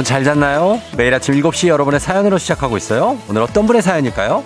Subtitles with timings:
[0.00, 0.80] 여러분 잘 잤나요?
[0.96, 3.18] 매일 아침 7시 여러분의 사연으로 시작하고 있어요.
[3.28, 4.42] 오늘 어떤 분의 사연일까요?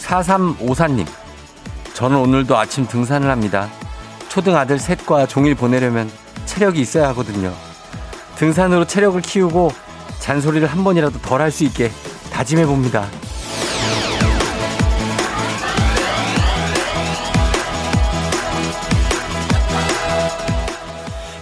[0.00, 1.06] 4354님,
[1.94, 3.70] 저는 오늘도 아침 등산을 합니다.
[4.28, 6.10] 초등 아들 셋과 종일 보내려면
[6.44, 7.54] 체력이 있어야 하거든요.
[8.36, 9.91] 등산으로 체력을 키우고
[10.22, 11.90] 잔소리를 한 번이라도 덜 할 수 있게
[12.32, 13.06] 다짐해 봅니다.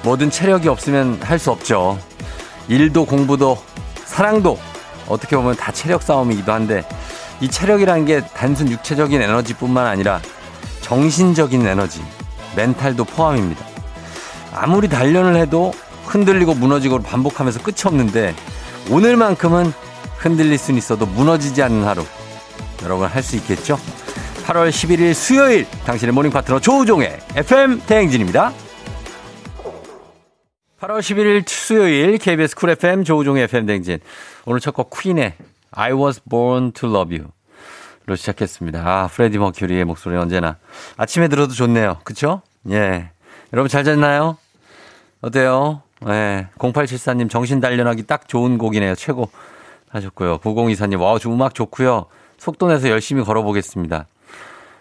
[0.02, 1.98] 뭐든 체력이 없으면 할 수 없죠.
[2.68, 3.58] 일도 공부도
[4.04, 4.58] 사랑도
[5.08, 6.82] 어떻게 보면 다 체력 싸움이기도 한데
[7.40, 10.20] 이 체력이라는 게 단순 육체적인 에너지뿐만 아니라
[10.80, 12.02] 정신적인 에너지,
[12.56, 13.64] 멘탈도 포함입니다.
[14.54, 15.72] 아무리 단련을 해도
[16.06, 18.34] 흔들리고 무너지고 반복하면서 끝이 없는데
[18.88, 19.72] 오늘만큼은
[20.18, 22.04] 흔들릴 수는 있어도 무너지지 않는 하루.
[22.82, 23.78] 여러분 할 수 있겠죠?
[24.46, 28.52] 8월 11일 수요일 당신의 모닝 파트너 조우종의 FM 대행진입니다.
[30.80, 33.98] 8월 11일 수요일 KBS 쿨 FM 조우종의 FM 대행진.
[34.46, 35.34] 오늘 첫 곡 퀸의
[35.72, 37.30] I was born to love you.
[38.06, 38.80] 로 시작했습니다.
[38.84, 40.56] 아, 프레디 머큐리의 목소리 언제나
[40.96, 42.00] 아침에 들어도 좋네요.
[42.02, 42.42] 그쵸?
[42.70, 43.10] 예.
[43.52, 44.38] 여러분 잘 잤나요?
[45.20, 45.82] 어때요?
[46.08, 46.48] 예.
[46.58, 48.94] 0874님 정신 단련하기 딱 좋은 곡이네요.
[48.94, 49.28] 최고
[49.90, 50.38] 하셨고요.
[50.38, 52.06] 9024님 와, 저 음악 좋고요.
[52.38, 54.06] 속도 내서 열심히 걸어보겠습니다.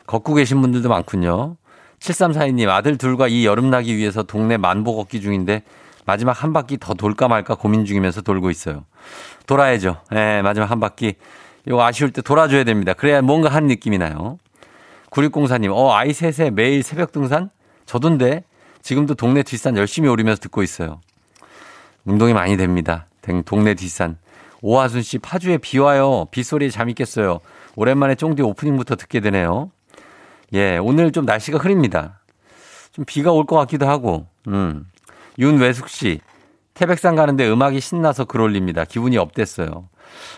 [0.07, 1.57] 걷고 계신 분들도 많군요.
[1.99, 5.63] 7342님 아들 둘과 이 여름 나기 위해서 동네 만보 걷기 중인데
[6.05, 8.85] 마지막 한 바퀴 더 돌까 말까 고민 중이면서 돌고 있어요.
[9.45, 9.97] 돌아야죠.
[10.15, 11.15] 예, 마지막 한 바퀴.
[11.67, 12.93] 이거 아쉬울 때 돌아줘야 됩니다.
[12.93, 14.39] 그래야 뭔가 한 느낌이 나요.
[15.11, 17.49] 9604님, 어, 아이 셋에 매일 새벽 등산?
[17.85, 18.43] 저던데
[18.81, 21.01] 지금도 동네 뒷산 열심히 오르면서 듣고 있어요.
[22.05, 23.05] 운동이 많이 됩니다.
[23.45, 24.17] 동네 뒷산.
[24.61, 26.25] 오하순 씨, 파주에 비 와요.
[26.31, 27.39] 빗소리에 잠 있겠어요.
[27.75, 29.71] 오랜만에 쫑디 오프닝부터 듣게 되네요.
[30.53, 32.19] 예, 오늘 좀 날씨가 흐립니다.
[32.91, 34.85] 좀 비가 올 것 같기도 하고, 음.
[35.37, 36.19] 윤외숙 씨,
[36.73, 38.83] 태백산 가는데 음악이 신나서 글 올립니다.
[38.83, 39.87] 기분이 업됐어요.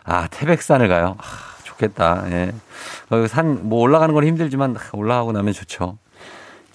[0.04, 1.16] 아, 태백산을 가요?
[1.18, 1.24] 아,
[1.64, 2.26] 좋겠다.
[2.32, 2.52] 예.
[3.10, 5.98] 어, 산, 뭐 올라가는 건 힘들지만 올라가고 나면 좋죠.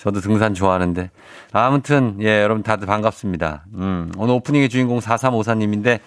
[0.06, 1.10] 저도 등산 좋아하는데.
[1.50, 3.64] 아무튼, 예, 여러분 다들 반갑습니다.
[3.74, 5.98] 음, 오늘 오프닝의 주인공 4354님인데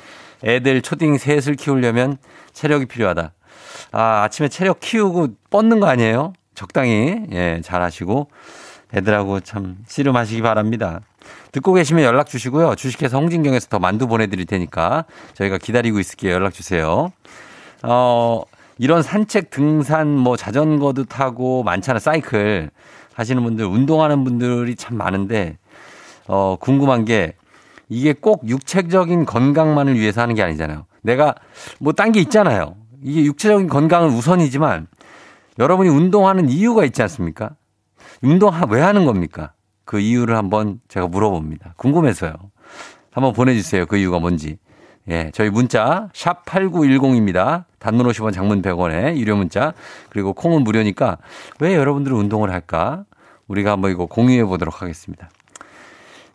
[0.41, 2.17] 애들 초딩 셋을 키우려면
[2.53, 3.33] 체력이 필요하다.
[3.91, 6.31] 아, 아침에 체력 키우고 뻗는 거 아니에요?
[6.55, 8.29] 적당히, 예, 잘 하시고
[8.93, 11.01] 애들하고 참 씨름하시기 바랍니다.
[11.51, 12.75] 듣고 계시면 연락 주시고요.
[12.75, 16.35] 주식회사 홍진경에서 더 만두 보내드릴 테니까 저희가 기다리고 있을게요.
[16.35, 17.11] 연락 주세요.
[17.83, 18.43] 어,
[18.77, 21.99] 이런 산책, 등산, 뭐 자전거도 타고 많잖아.
[21.99, 22.69] 사이클
[23.19, 25.57] 하시는 분들, 운동하는 분들이 참 많은데,
[26.27, 27.33] 어, 궁금한 게
[27.89, 30.85] 이게 꼭 육체적인 건강만을 위해서 하는 게 아니잖아요.
[31.01, 31.35] 내가
[31.79, 32.75] 뭐 딴 게 있잖아요.
[33.03, 34.87] 이게 육체적인 건강은 우선이지만
[35.59, 37.51] 여러분이 운동하는 이유가 있지 않습니까?
[38.21, 39.51] 운동 왜 하는 겁니까?
[39.85, 41.73] 그 이유를 한번 제가 물어봅니다.
[41.77, 42.33] 궁금해서요.
[43.11, 43.85] 한번 보내주세요.
[43.85, 44.57] 그 이유가 뭔지.
[45.09, 47.65] 예, 저희 문자 샵 8910입니다.
[47.79, 49.73] 단문 50원 장문 100원에 유료 문자
[50.09, 51.17] 그리고 콩은 무료니까
[51.59, 53.05] 왜 여러분들은 운동을 할까?
[53.49, 55.29] 우리가 한번 이거 공유해 보도록 하겠습니다.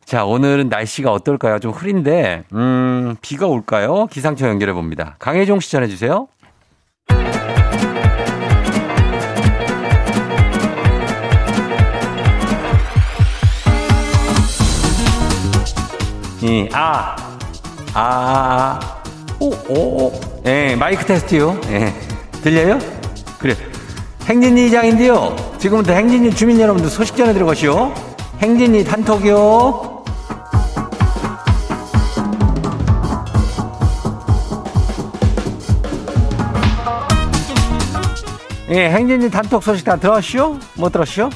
[0.04, 1.58] 자, 오늘은 날씨가 어떨까요?
[1.60, 4.06] 좀 흐린데 음, 비가 올까요?
[4.06, 5.16] 기상청 연결해 봅니다.
[5.18, 6.28] 강혜종 시 전해 주세요.
[16.42, 17.16] 이, 아,
[17.94, 18.78] 아,
[19.40, 20.12] 오, 오,
[20.44, 21.58] 예, 마이크 테스트요.
[21.70, 21.94] 예,
[22.42, 22.78] 들려요?
[23.38, 23.54] 그래.
[24.26, 25.36] 행진이 장인데요.
[25.58, 27.92] 지금부터 행진이 주민 여러분들 소식 전해 들어가시오.
[28.40, 30.04] 행진이 단톡이요.
[38.70, 40.58] 예, 행진이 단톡 소식 다 들었시오?
[40.78, 41.28] 못 들었시오?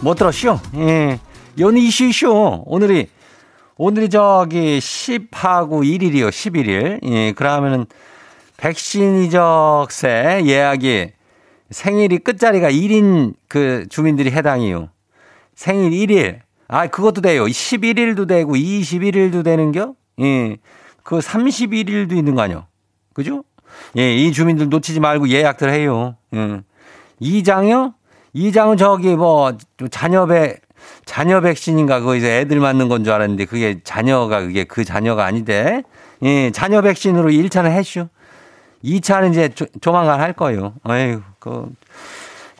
[0.00, 0.58] 못 들었시오?
[0.76, 1.20] 예.
[1.58, 2.62] 연이 이슈 이슈.
[2.64, 3.08] 오늘이
[3.76, 6.30] 오늘이 저기 10하고 1일이요.
[6.30, 7.00] 11일.
[7.04, 7.84] 예, 그러면은
[8.56, 11.15] 백신 이적세 예약이
[11.70, 14.88] 생일이 끝자리가 1인 그 주민들이 해당이요.
[15.54, 16.40] 생일 1일.
[16.68, 17.44] 아, 그것도 돼요.
[17.44, 19.94] 11일도 되고 21일도 되는겨?
[20.20, 20.56] 예.
[21.02, 22.66] 그 31일도 있는 거 아니요.
[23.14, 23.44] 그죠?
[23.96, 26.16] 예, 이 주민들 놓치지 말고 예약들 해요.
[26.34, 26.62] 예.
[27.20, 27.94] 이장요?
[28.32, 29.56] 이장은 저기 뭐
[29.90, 30.56] 자녀배
[31.04, 35.82] 자녀 백신인가 그거 이제 애들 맞는 건 줄 알았는데 그게 자녀가 그게 그 자녀가 아니대.
[36.22, 38.08] 예, 자녀 백신으로 1차는 했슈.
[38.86, 40.74] 2차는 이제 조, 조만간 할 거예요.
[40.84, 41.68] 아유, 그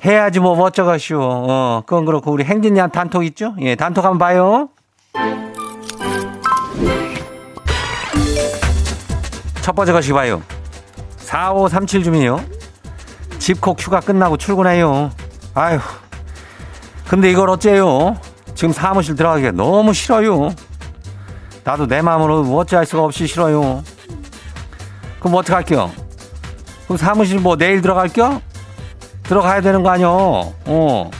[0.05, 1.20] 해야지 뭐 어쩌가시오.
[1.23, 3.55] 어, 그건 그렇고 우리 행진이한 단톡 있죠?
[3.61, 4.69] 예, 단톡 한번 봐요.
[9.62, 10.43] 첫 번째 것이 봐요.
[11.17, 12.40] 4537 주민요.
[13.38, 15.11] 집콕 휴가 끝나고 출근해요.
[15.55, 15.79] 아휴.
[17.08, 18.17] 근데 이걸 어째요?
[18.55, 20.50] 지금 사무실 들어가기가 너무 싫어요.
[21.62, 23.82] 나도 내 마음으로 어찌할 수가 없이 싫어요.
[25.19, 26.06] 그럼 어떡할게요?
[26.86, 28.40] 그럼 사무실 뭐 내일 들어갈게요?
[29.24, 30.54] 들어가야 되는 거 아니요?
[30.64, 31.10] 어.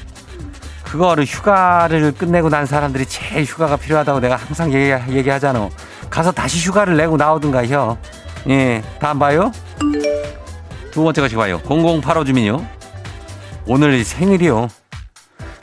[0.85, 5.69] 그거를 휴가를 끝내고 난 사람들이 제일 휴가가 필요하다고 내가 항상 얘기, 얘기하잖아.
[6.09, 7.99] 가서 다시 휴가를 내고 나오든가 혀.
[8.49, 9.51] 예, 다음 봐요.
[10.93, 11.61] 두 번째 것이 봐요.
[11.65, 12.65] 0085 주민요.
[13.67, 14.69] 오늘 생일이요.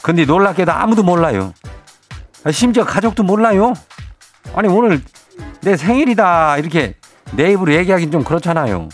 [0.01, 1.53] 근데 놀랍게도 아무도 몰라요.
[2.51, 3.73] 심지어 가족도 몰라요.
[4.53, 5.01] 아니 오늘
[5.61, 6.95] 내 생일이다 이렇게
[7.31, 8.89] 내 입으로 얘기하긴 좀 그렇잖아요.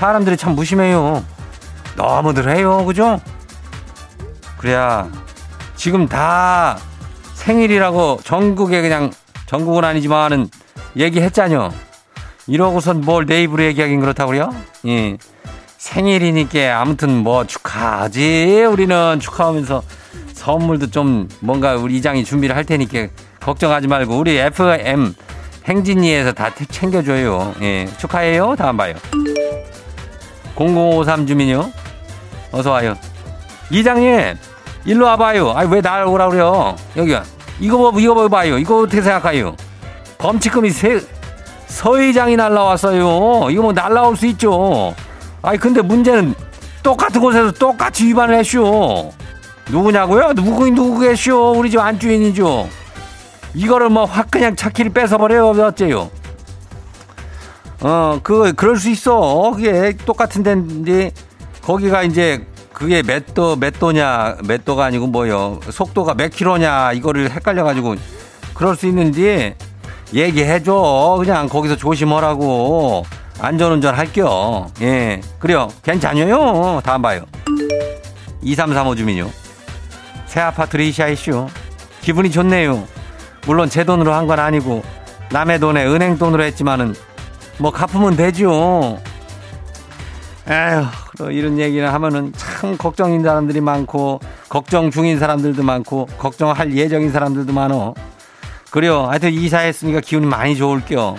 [0.00, 1.22] 사람들이 참 무심해요.
[1.94, 3.20] 너무들 해요, 그죠?
[4.56, 5.06] 그래야
[5.76, 6.78] 지금 다
[7.34, 9.10] 생일이라고 전국에 그냥
[9.44, 10.48] 전국은 아니지만은
[10.96, 11.70] 얘기했잖요.
[12.46, 14.48] 이러고선 뭘 내 입으로 얘기하긴 그렇다고요?
[14.86, 15.18] 예.
[15.76, 18.64] 생일이니까 아무튼 뭐 축하하지.
[18.70, 19.82] 우리는 축하하면서
[20.32, 23.08] 선물도 좀 뭔가 우리 이장이 준비를 할 테니까
[23.40, 25.14] 걱정하지 말고 우리 FM
[25.66, 27.54] 행진이에서 다 챙겨줘요.
[27.60, 27.86] 예.
[27.98, 28.56] 축하해요.
[28.56, 28.94] 다음 봐요.
[30.60, 31.70] 0053 주민요.
[32.52, 32.94] 어서 와요.
[33.70, 34.36] 이장님,
[34.84, 35.52] 일로 와봐요.
[35.52, 36.76] 아니, 왜 날 오라 그래요?
[36.96, 37.22] 여기가.
[37.60, 38.58] 이거 뭐, 이거 봐요.
[38.58, 39.56] 이거 어떻게 생각해요?
[40.18, 41.00] 범칙금이 세,
[41.66, 43.50] 서회장이 날라왔어요.
[43.50, 44.94] 이거 뭐 날라올 수 있죠.
[45.40, 46.34] 아니, 근데 문제는
[46.82, 49.12] 똑같은 곳에서 똑같이 위반을 했쇼.
[49.70, 50.34] 누구냐고요?
[50.34, 51.52] 누구, 누구겠쇼?
[51.56, 52.68] 우리 집 안주인이죠.
[53.54, 55.48] 이거를 뭐 확 그냥 차키를 뺏어버려요.
[55.50, 56.10] 어째요?
[57.80, 59.52] 어, 그, 그럴 수 있어.
[59.54, 61.12] 그게 똑같은 데인데,
[61.62, 65.60] 거기가 이제, 그게 몇 도, 몇 도냐, 몇 도가 아니고 뭐요.
[65.70, 67.96] 속도가 몇 킬로냐, 이거를 헷갈려가지고,
[68.54, 69.56] 그럴 수 있는데,
[70.12, 71.16] 얘기해줘.
[71.20, 73.04] 그냥 거기서 조심하라고.
[73.38, 74.66] 안전운전 할게요.
[74.82, 75.22] 예.
[75.38, 75.68] 그래요.
[75.82, 76.80] 괜찮아요.
[76.84, 77.24] 다음 봐요.
[78.42, 79.30] 2335 주민요.
[80.26, 81.48] 새 아파트를 이샤이쇼.
[82.02, 82.86] 기분이 좋네요.
[83.46, 84.82] 물론 제 돈으로 한 건 아니고,
[85.30, 86.94] 남의 돈에 은행 돈으로 했지만은,
[87.60, 88.98] 뭐 갚으면 되죠.
[90.48, 97.52] 에휴, 이런 얘기를 하면은 참 걱정인 사람들이 많고, 걱정 중인 사람들도 많고, 걱정할 예정인 사람들도
[97.52, 97.94] 많어.
[98.70, 99.06] 그래요.
[99.06, 101.16] 하여튼 이사했으니까 기운이 많이 좋을게요.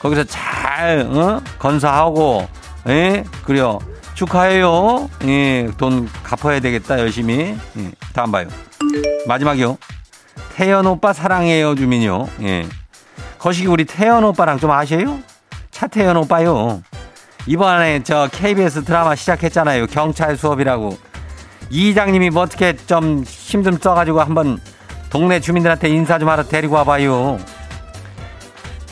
[0.00, 1.40] 거기서 잘, 어?
[1.58, 2.46] 건사하고,
[2.88, 3.24] 예?
[3.44, 3.78] 그래요.
[4.14, 5.08] 축하해요.
[5.24, 7.56] 예, 돈 갚아야 되겠다, 열심히.
[7.78, 8.48] 예, 다음 봐요.
[9.26, 9.78] 마지막이요.
[10.56, 12.28] 태연 오빠 사랑해요, 주민요.
[12.42, 12.66] 예.
[13.38, 15.18] 거시기 우리 태연 오빠랑 좀 아셔요?
[15.78, 16.82] 차태현 오빠요.
[17.46, 19.86] 이번에 저 KBS 드라마 시작했잖아요.
[19.88, 20.96] 경찰 수업이라고.
[21.70, 24.60] 이 이장님이 뭐 어떻게 좀 힘 좀 써가지고 한번
[25.10, 27.38] 동네 주민들한테 인사 좀 하러 데리고 와봐요.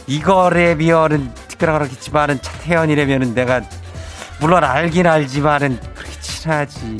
[0.08, 3.60] 이거래 비열은 그렇겠지만은 차태현이라면은 내가
[4.40, 6.98] 물론 알긴 알지만은 그렇게 친하지.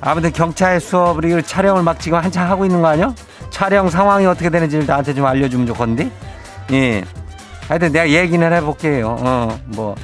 [0.00, 3.12] 아무튼 경찰 수업을 이걸 촬영을 막 지금 한창 하고 있는 거 아니야?
[3.50, 6.08] 촬영 상황이 어떻게 되는지를 나한테 좀 알려주면 좋건데.
[6.70, 7.04] 예.
[7.68, 9.16] 하여튼 내가 얘기는 해볼게요.
[9.20, 9.94] 어, 뭐.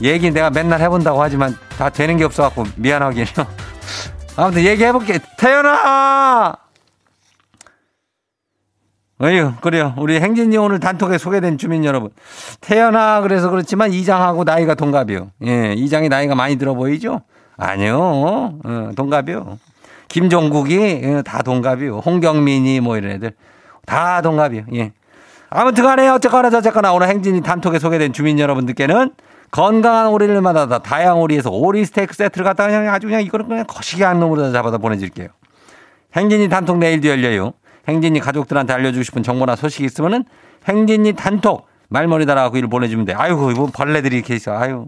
[0.00, 3.26] 얘기 내가 맨날 해본다고 하지만 다 되는 게 없어갖고 미안하긴요.
[4.36, 5.18] 아무튼 얘기해볼게.
[5.36, 6.56] 태연아!
[9.20, 9.94] 어휴, 그래요.
[9.98, 12.10] 우리 행진이 오늘 단톡에 소개된 주민 여러분.
[12.60, 15.32] 태연아, 그래서 그렇지만 이장하고 나이가 동갑이요.
[15.46, 17.22] 예, 이장이 나이가 많이 들어 보이죠?
[17.56, 17.98] 아니요.
[18.00, 19.58] 어, 동갑이요.
[20.06, 21.98] 김종국이 예, 다 동갑이요.
[21.98, 23.32] 홍경민이 뭐 이런 애들.
[23.84, 24.66] 다 동갑이요.
[24.74, 24.92] 예.
[25.50, 29.10] 아무튼 간에 어쨌거나 저쨌거나 오늘 행진이 단톡에 소개된 주민 여러분들께는
[29.50, 34.02] 건강한 오리를 만나다 다양 오리에서 오리 스테이크 세트를 갖다 그냥 아주 그냥 이거는 그냥 거시기
[34.02, 35.28] 한 놈으로 잡아다 보내줄게요.
[36.14, 37.52] 행진이 단톡 내일도 열려요.
[37.88, 40.24] 행진이 가족들한테 알려주고 싶은 정보나 소식이 있으면은
[40.66, 43.14] 행진이 단톡 말머리 달아갖고 일 보내주면 돼.
[43.14, 44.52] 아이고, 이거 벌레들이 이렇게 있어.
[44.52, 44.86] 아유.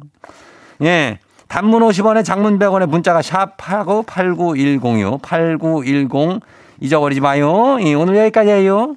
[0.83, 1.19] 예.
[1.49, 6.41] 단문 50원에 장문 100원에 문자가 샵하고 89106, 8910
[6.81, 7.79] 잊어버리지 마요.
[7.81, 8.97] 예, 오늘 여기까지예요.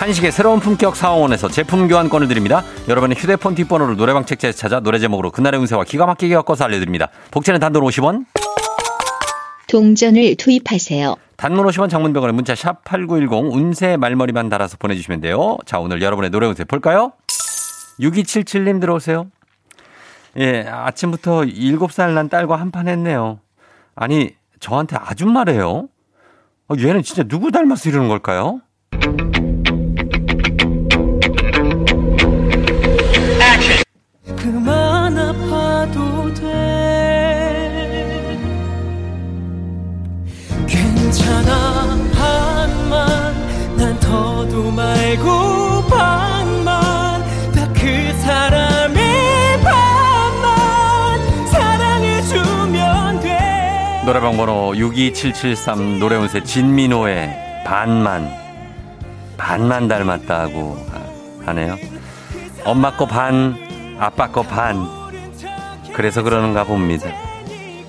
[0.00, 2.64] 한식의 새로운 품격 사원에서 제품 교환권을 드립니다.
[2.88, 7.10] 여러분의 휴대폰 뒷번호를 노래방 책자에서 찾아 노래 제목으로 그날의 운세와 기가 막히게 엮어서 알려드립니다.
[7.30, 8.24] 복제는 단돈 50원.
[9.68, 11.16] 동전을 투입하세요.
[11.36, 15.58] 단문 50원 장문병원에 문자 샵 8910 운세 말머리만 달아서 보내주시면 돼요.
[15.66, 17.12] 자 오늘 여러분의 노래 운세 볼까요?
[18.00, 19.26] 6277님 들어오세요.
[20.38, 23.40] 예, 아침부터 7살 난 딸과 한판 했네요.
[23.94, 24.30] 아니,
[24.60, 25.88] 저한테 아줌마래요?
[26.68, 28.62] 어, 얘는 진짜 누구 닮아서 이러는 걸까요?
[44.80, 47.22] 말고 반만
[47.54, 58.30] 다 그 사람의 반만 사랑해주면 돼 노래방 번호 62773 노래운세 진민호의 반만
[59.36, 60.86] 반만 닮았다고
[61.46, 61.76] 하네요
[62.64, 63.56] 엄마 거 반,
[63.98, 64.86] 아빠 거 반.
[65.94, 67.08] 그래서 그러는가 봅니다.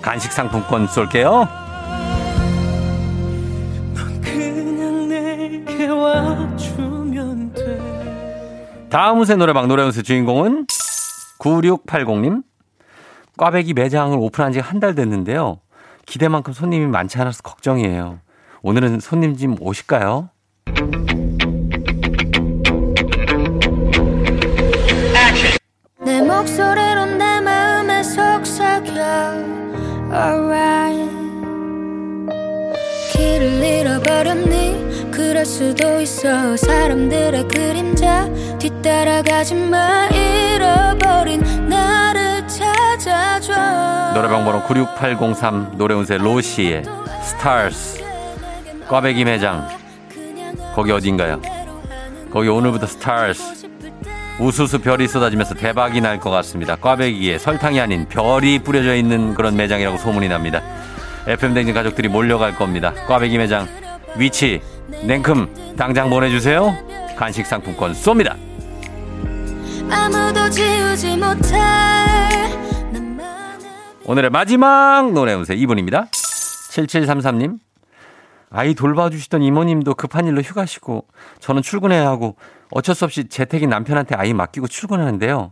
[0.01, 1.45] 간식 상품권 쏠게요.
[8.91, 10.67] 다음 우세 노래방 노래운세 주인공은
[11.39, 12.43] 9680님.
[13.37, 15.59] 꽈배기 매장을 오픈한 지 한 달 됐는데요.
[16.05, 18.19] 기대만큼 손님이 많지 않아서 걱정이에요.
[18.63, 20.29] 오늘은 손님 좀 오실까요?
[26.03, 29.01] 내 목소리로 내 마음에 속삭여
[30.11, 31.20] Alright
[33.25, 35.11] 길을 잃어버렸니?
[35.11, 36.57] 그럴 수도 있어.
[36.57, 40.07] 사람들의 그림자 뒤따라가지 마.
[40.07, 43.53] 잃어버린 나를 찾아줘.
[44.15, 46.83] 노래방 번호 96803 노래운세 로시의
[47.23, 48.03] Stars
[48.87, 49.67] 꽈배기 매장.
[50.73, 51.39] 거기 어딘가요?
[52.31, 53.67] 거기 오늘부터 Stars
[54.39, 56.75] 우수수 별이 쏟아지면서 대박이 날 것 같습니다.
[56.75, 60.61] 꽈배기에 설탕이 아닌 별이 뿌려져 있는 그런 매장이라고 소문이 납니다.
[61.27, 62.93] FM댕진 가족들이 몰려갈 겁니다.
[63.07, 63.67] 꽈배기 매장
[64.17, 64.61] 위치
[65.05, 66.73] 냉큼 당장 보내주세요.
[67.15, 68.35] 간식 상품권 쏩니다.
[74.05, 76.09] 오늘의 마지막 노래 운세 2분입니다.
[76.11, 77.59] 7733님
[78.49, 81.05] 아이 돌봐주시던 이모님도 급한 일로 휴가시고
[81.39, 82.35] 저는 출근해야 하고
[82.71, 85.51] 어쩔 수 없이 재택인 남편한테 아이 맡기고 출근하는데요.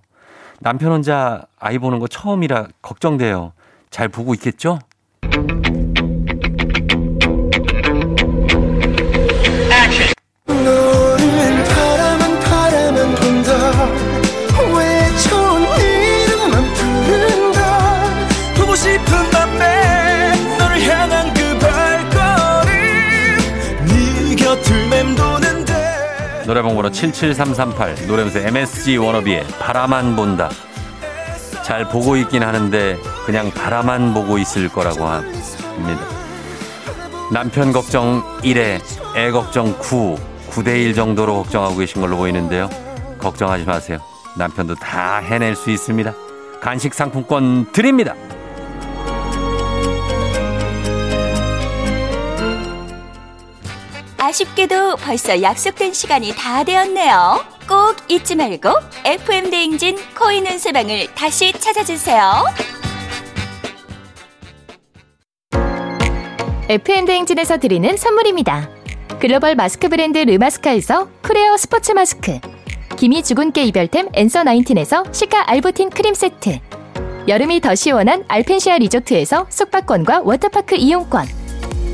[0.59, 3.53] 남편 혼자 아이 보는 거 처음이라 걱정돼요.
[3.89, 4.79] 잘 보고 있겠죠?
[26.99, 30.49] 77338 노래면서 MSG 워너비의 바라만 본다.
[31.63, 36.01] 잘 보고 있긴 하는데 그냥 바라만 보고 있을 거라고 합니다.
[37.31, 38.81] 남편 걱정 1에
[39.15, 40.17] 애 걱정 9,
[40.49, 42.69] 9대1 정도로 걱정하고 계신 걸로 보이는데요.
[43.17, 43.99] 걱정하지 마세요.
[44.37, 46.13] 남편도 다 해낼 수 있습니다.
[46.59, 48.13] 간식 상품권 드립니다.
[54.29, 57.43] 아쉽게도 벌써 약속된 시간이 다 되었네요.
[57.67, 58.69] 꼭 잊지 말고
[59.03, 62.45] FM 대행진 코인 운세방을 다시 찾아주세요.
[66.69, 68.69] FM 대행진에서 드리는 선물입니다.
[69.19, 72.39] 글로벌 마스크 브랜드 르마스카에서 크레어 스포츠 마스크,
[72.97, 76.59] 기미 주근깨 이별템 앤서 나인틴에서 시카 알부틴 크림 세트,
[77.27, 81.38] 여름이 더 시원한 알펜시아 리조트에서 숙박권과 워터파크 이용권.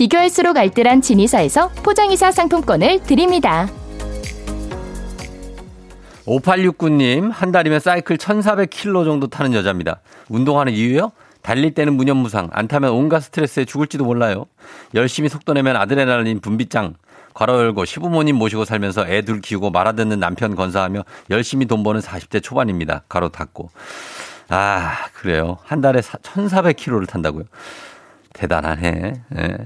[0.00, 3.68] 비교할수록 알뜰한 진이사에서 포장이사 상품권을 드립니다.
[6.24, 10.00] 5869님, 한 달이면 사이클 1400km 정도 타는 여자입니다.
[10.30, 11.12] 운동하는 이유요?
[11.42, 14.46] 달릴 때는 무념무상, 안 타면 온갖 스트레스에 죽을지도 몰라요.
[14.94, 16.94] 열심히 속도 내면 아드레날린 분비짱,
[17.34, 22.00] 괄호 열고 시부모님 모시고 살면서 애둘 키우고 말 안 듣는 남편 건사하며 열심히 돈 버는
[22.00, 23.02] 40대 초반입니다.
[23.06, 23.68] 가로 닫고.
[24.48, 25.58] 아, 그래요.
[25.62, 27.44] 한 달에 1400km를 탄다고요?
[28.32, 29.12] 대단하네.
[29.36, 29.56] 예.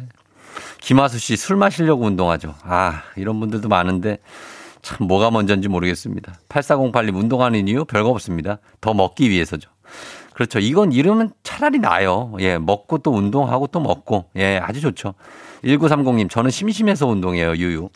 [0.84, 2.54] 김하수 씨 술 마시려고 운동하죠.
[2.62, 4.18] 아, 이런 분들도 많은데
[4.82, 6.34] 참 뭐가 먼저인지 모르겠습니다.
[6.50, 8.58] 8408님 운동하는 이유 별거 없습니다.
[8.82, 9.70] 더 먹기 위해서죠.
[10.34, 10.58] 그렇죠.
[10.58, 12.34] 이건 이러면 차라리 나요.
[12.40, 14.26] 예, 먹고 또 운동하고 또 먹고.
[14.36, 15.14] 예, 아주 좋죠.
[15.64, 17.88] 1930님, 저는 심심해서 운동해요, 유유.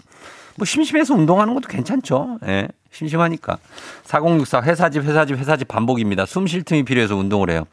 [0.57, 2.39] 뭐 심심해서 운동하는 것도 괜찮죠.
[2.47, 3.59] 예, 심심하니까.
[4.05, 6.25] 4064 회사집, 회사집, 회사집 반복입니다.
[6.25, 7.65] 숨 쉴 틈이 필요해서 운동을 해요.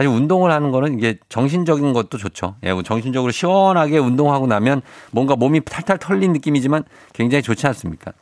[0.00, 2.54] 사실 운동을 하는 거는 이게 정신적인 것도 좋죠.
[2.62, 4.80] 예, 뭐 정신적으로 시원하게 운동하고 나면
[5.10, 8.12] 뭔가 몸이 탈탈 털린 느낌이지만 굉장히 좋지 않습니까?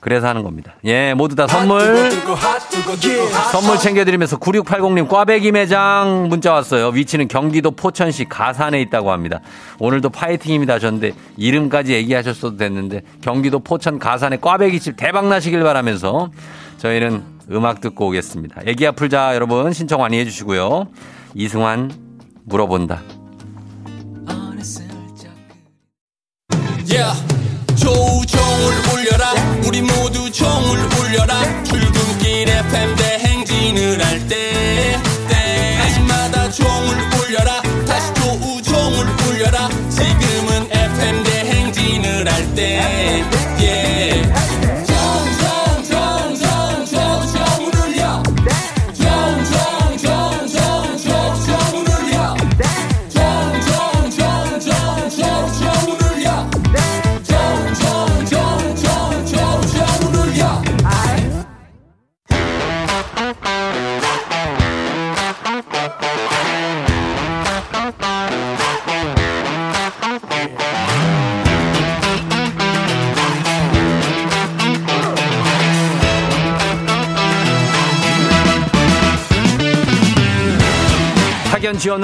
[0.00, 0.76] 그래서 하는 겁니다.
[0.86, 2.10] 예, 모두 다 선물.
[3.52, 6.88] 선물 챙겨드리면서 9680님 꽈배기 매장 문자 왔어요.
[6.88, 9.40] 위치는 경기도 포천시 가산에 있다고 합니다.
[9.78, 16.30] 오늘도 파이팅입니다 하셨는데 이름까지 얘기하셨어도 됐는데 경기도 포천 가산에 꽈배기집 대박 나시길 바라면서
[16.78, 18.62] 저희는 음악 듣고 오겠습니다.
[18.64, 20.86] 애기야 풀자 여러분 신청 많이 해주시고요.
[21.38, 21.90] 이승환
[22.44, 23.02] 물어본다.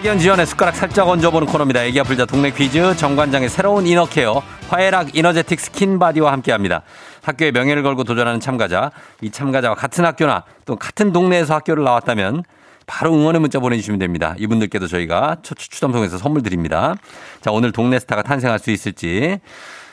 [0.00, 1.84] 학연 지연의 숟가락 살짝 얹어보는 코너입니다.
[1.84, 6.80] 애기야 풀자 동네 퀴즈 정관장의 새로운 inner care 화해락 이너제틱 스킨바디와 함께합니다.
[7.20, 12.44] 학교의 명예를 걸고 도전하는 참가자 이 참가자와 같은 학교나 또 같은 동네에서 학교를 나왔다면
[12.86, 14.34] 바로 응원의 문자 보내주시면 됩니다.
[14.38, 16.94] 이분들께도 저희가 추첨통해서 선물 드립니다.
[17.42, 19.38] 자 오늘 동네 스타가 탄생할 수 있을지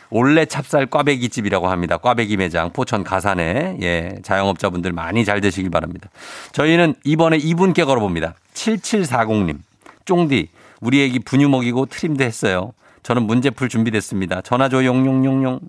[0.09, 1.97] 올레 찹쌀 꽈배기 집이라고 합니다.
[1.97, 6.09] 꽈배기 매장 포천 가산에 예 자영업자분들 많이 잘 되시길 바랍니다.
[6.53, 8.35] 저희는 이번에 이분께 걸어봅니다.
[8.53, 9.66] 7740님
[10.07, 10.47] 쫑디
[10.81, 12.73] 우리 애기 분유 먹이고 트림도 했어요.
[13.03, 14.41] 저는 문제 풀 준비됐습니다.
[14.41, 15.59] 전화 줘 용용용용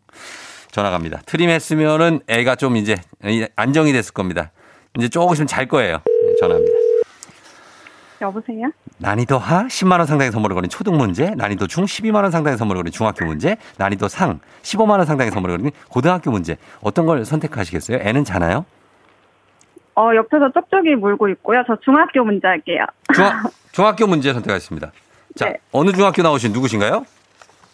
[0.70, 1.20] 전화 갑니다.
[1.26, 2.96] 트림 했으면은 애가 좀 이제
[3.56, 4.50] 안정이 됐을 겁니다.
[4.96, 5.98] 이제 조금 잘 거예요.
[6.06, 6.78] 네, 전화합니다.
[8.20, 8.70] 여보세요?
[8.98, 12.80] 난이도 하 10만 원 상당의 선물을 거는 초등 문제, 난이도 중 12만 원 상당의 선물을
[12.80, 16.56] 거는 중학교 문제, 난이도 상 15만 원 상당의 선물을 거는 고등학교 문제.
[16.80, 17.98] 어떤 걸 선택하시겠어요?
[18.02, 18.64] 애는 자나요?
[19.98, 21.64] 어, 옆에서 쪽쪽이 물고 있고요.
[21.66, 22.84] 저 중학교 문제 할게요.
[23.12, 24.92] 중학, 중학교 문제 선택하겠습니다.
[25.34, 25.56] 자, 네.
[25.72, 27.04] 어느 중학교 나오신 누구신가요?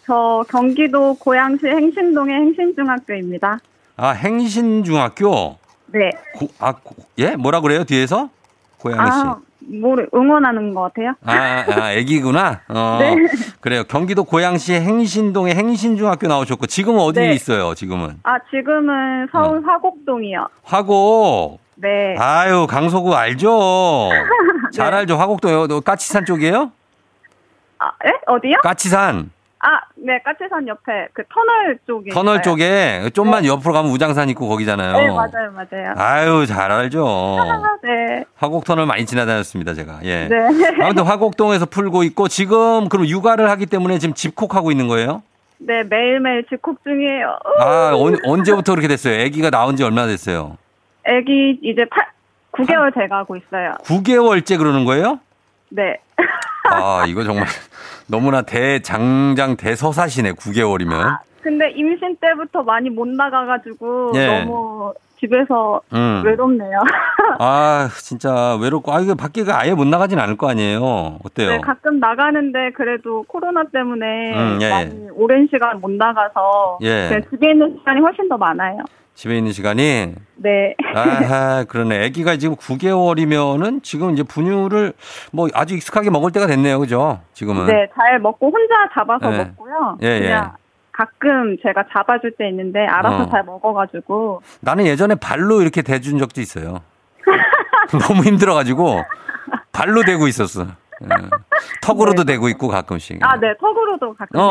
[0.07, 3.59] 저 경기도 고양시 행신동의 행신중학교입니다.
[3.99, 5.59] 아, 행신중학교.
[5.89, 6.11] 네.
[6.37, 7.37] 고, 아, 고, 예?
[7.37, 7.85] 뭐라 그래요?
[7.85, 8.31] 뒤에서?
[8.79, 9.19] 고양이 씨.
[9.19, 9.37] 아,
[9.81, 11.15] 뭐 응원하는 것 같아요.
[11.25, 12.63] 아, 아, 애기구나.
[12.69, 12.99] 어.
[13.01, 13.17] 네.
[13.61, 13.85] 그래요.
[13.85, 17.35] 경기도 고양시 행신동의 행신중학교 나오셨고 지금은 어디 네.
[17.35, 17.75] 있어요?
[17.75, 20.49] 지금은 아, 지금은 서울 화곡동이요.
[20.63, 21.64] 화곡.
[21.77, 22.15] 네.
[22.19, 24.11] 아유, 강서구 알죠?
[24.73, 24.99] 잘 네.
[24.99, 25.17] 알죠.
[25.17, 25.67] 화곡도요.
[25.67, 26.71] 너 까치산 쪽이에요?
[27.79, 28.13] 아, 예?
[28.27, 28.57] 어디요?
[28.63, 29.31] 까치산.
[29.61, 32.11] 아, 네, 까치산 옆에 그 터널 쪽에.
[32.11, 32.43] 터널.
[32.43, 34.93] 쪽에 좀만 옆으로 가면 우장산 있고 거기잖아요.
[34.93, 35.95] 네, 맞아요, 맞아요.
[35.97, 37.39] 아유, 잘 알죠.
[37.83, 38.25] 네.
[38.37, 40.01] 화곡 터널 많이 지나다녔습니다, 제가.
[40.03, 40.29] 예.
[40.29, 40.37] 네.
[40.83, 45.23] 아무튼 화곡동에서 풀고 있고 지금 그럼 육아를 하기 때문에 지금 집콕하고 있는 거예요?
[45.59, 47.39] 네, 매일매일 집콕 중이에요.
[47.59, 49.25] 아, 언, 언제부터 그렇게 됐어요?
[49.25, 50.59] 아기가 나온 지 얼마나 됐어요?
[51.07, 52.07] 애기 이제 8,
[52.53, 53.73] 9개월 돼가고 있어요.
[53.85, 55.21] 9개월째 그러는 거예요?
[55.71, 55.99] 네.
[56.71, 57.47] 아, 이거 정말
[58.07, 61.19] 너무나 대장장 대서사시네, 9개월이면.
[61.43, 64.27] 근데 임신 때부터 많이 못 나가가지고 예.
[64.27, 66.23] 너무 집에서 음.
[66.25, 66.81] 외롭네요.
[67.39, 71.19] 아, 진짜 외롭고, 아, 이거 밖에가 아예 못 나가진 않을 거 아니에요.
[71.25, 71.51] 어때요?
[71.51, 77.23] 네, 가끔 나가는데 그래도 코로나 때문에 음, 예, 많이 오랜 시간 못 나가서 예.
[77.31, 78.79] 집에 있는 시간이 훨씬 더 많아요.
[79.15, 80.75] 집에 있는 시간이 네.
[80.95, 82.07] 아, 그러네.
[82.07, 84.93] 아기가 지금 9개월이면은 지금 이제 분유를
[85.33, 86.81] 뭐 아주 익숙하게 먹을 때가 됐네요.
[86.81, 87.21] 그죠?
[87.33, 87.67] 지금은.
[87.67, 89.39] 네, 잘 먹고 혼자 잡아서 네.
[89.39, 89.99] 먹고요.
[90.03, 90.53] 예, 그냥
[90.93, 93.29] 가끔 제가 잡아줄 때 있는데 알아서 어.
[93.31, 96.83] 잘 먹어가지고 나는 예전에 발로 이렇게 대준 적도 있어요.
[98.09, 99.03] 너무 힘들어가지고
[99.73, 100.67] 발로 대고 있었어.
[101.11, 101.29] 예.
[101.83, 103.19] 턱으로도 대고 있고 가끔씩.
[103.23, 104.41] 아, 네, 턱으로도 가끔.
[104.41, 104.45] 어,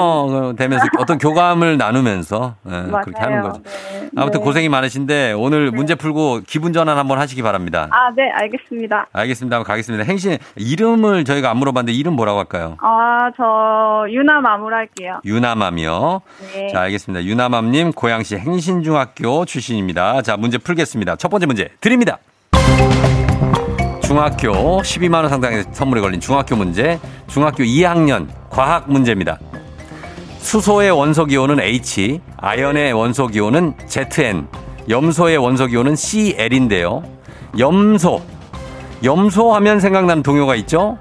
[0.49, 3.01] 어, 되면서 어떤 교감을 나누면서 예, 맞아요.
[3.05, 3.61] 그렇게 하는 거죠.
[3.63, 4.09] 네.
[4.15, 4.45] 아무튼 네.
[4.45, 7.87] 고생이 많으신데 오늘 문제 풀고 기분 전환 한번 하시기 바랍니다.
[7.91, 9.07] 아, 네, 알겠습니다.
[9.11, 9.57] 알겠습니다.
[9.57, 10.03] 한번 가겠습니다.
[10.05, 12.77] 행신 이름을 저희가 안 물어봤는데 이름 뭐라고 할까요?
[12.81, 15.21] 아, 저 유나 마무리할게요.
[15.25, 16.21] 유나맘이요.
[16.53, 16.67] 네.
[16.69, 17.25] 자, 알겠습니다.
[17.25, 20.21] 유나맘님 고양시 행신중학교 출신입니다.
[20.21, 21.15] 자, 문제 풀겠습니다.
[21.15, 22.19] 첫 번째 문제 드립니다.
[24.13, 24.51] 중학교
[24.83, 26.99] 12만 원 상당의 선물이 걸린 중학교 문제.
[27.25, 29.39] 중학교 2학년 과학 문제입니다.
[30.37, 34.47] 수소의 원소 기호는 H, 아연의 원소 기호는 ZN,
[34.87, 37.01] 염소의 원소 기호는 CL인데요.
[37.57, 38.21] 염소.
[39.03, 40.99] 염소 하면 생각나는 동요가 있죠?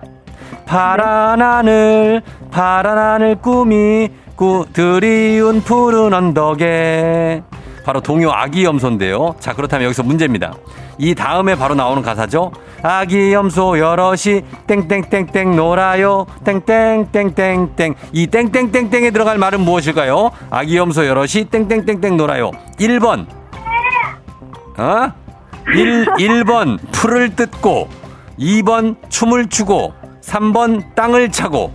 [0.65, 7.43] 파란 하늘, 파란 하늘 꿈이 꾸 드리운 푸른 언덕에
[7.85, 9.37] 바로 동요 아기 염소인데요.
[9.39, 10.55] 자, 그렇다면 여기서 문제입니다.
[11.03, 12.53] 이 다음에 바로 나오는 가사죠.
[12.81, 16.27] 아기 염소 여럿이 땡땡땡땡 놀아요.
[16.45, 17.95] 땡땡땡땡땡.
[18.13, 20.31] 이 땡땡땡땡에 들어갈 말은 무엇일까요?
[20.49, 22.53] 아기 염소 여럿이 땡땡땡땡 놀아요.
[22.79, 23.27] 1번.
[24.79, 25.13] 어?
[25.75, 27.89] 1, 1번 풀을 뜯고
[28.39, 31.73] 2번 춤을 추고 3번 땅을 차고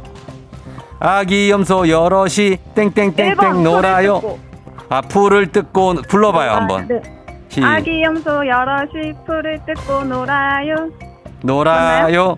[1.01, 4.39] 아기 염소 여럿이 땡땡땡땡 1번 놀아요.
[4.87, 6.87] 아 풀을 뜯고 불러봐요 한번.
[7.49, 7.55] 네.
[7.55, 10.89] 시, 아기 염소 여럿이 풀을 뜯고 놀아요.
[11.41, 12.37] 놀아요.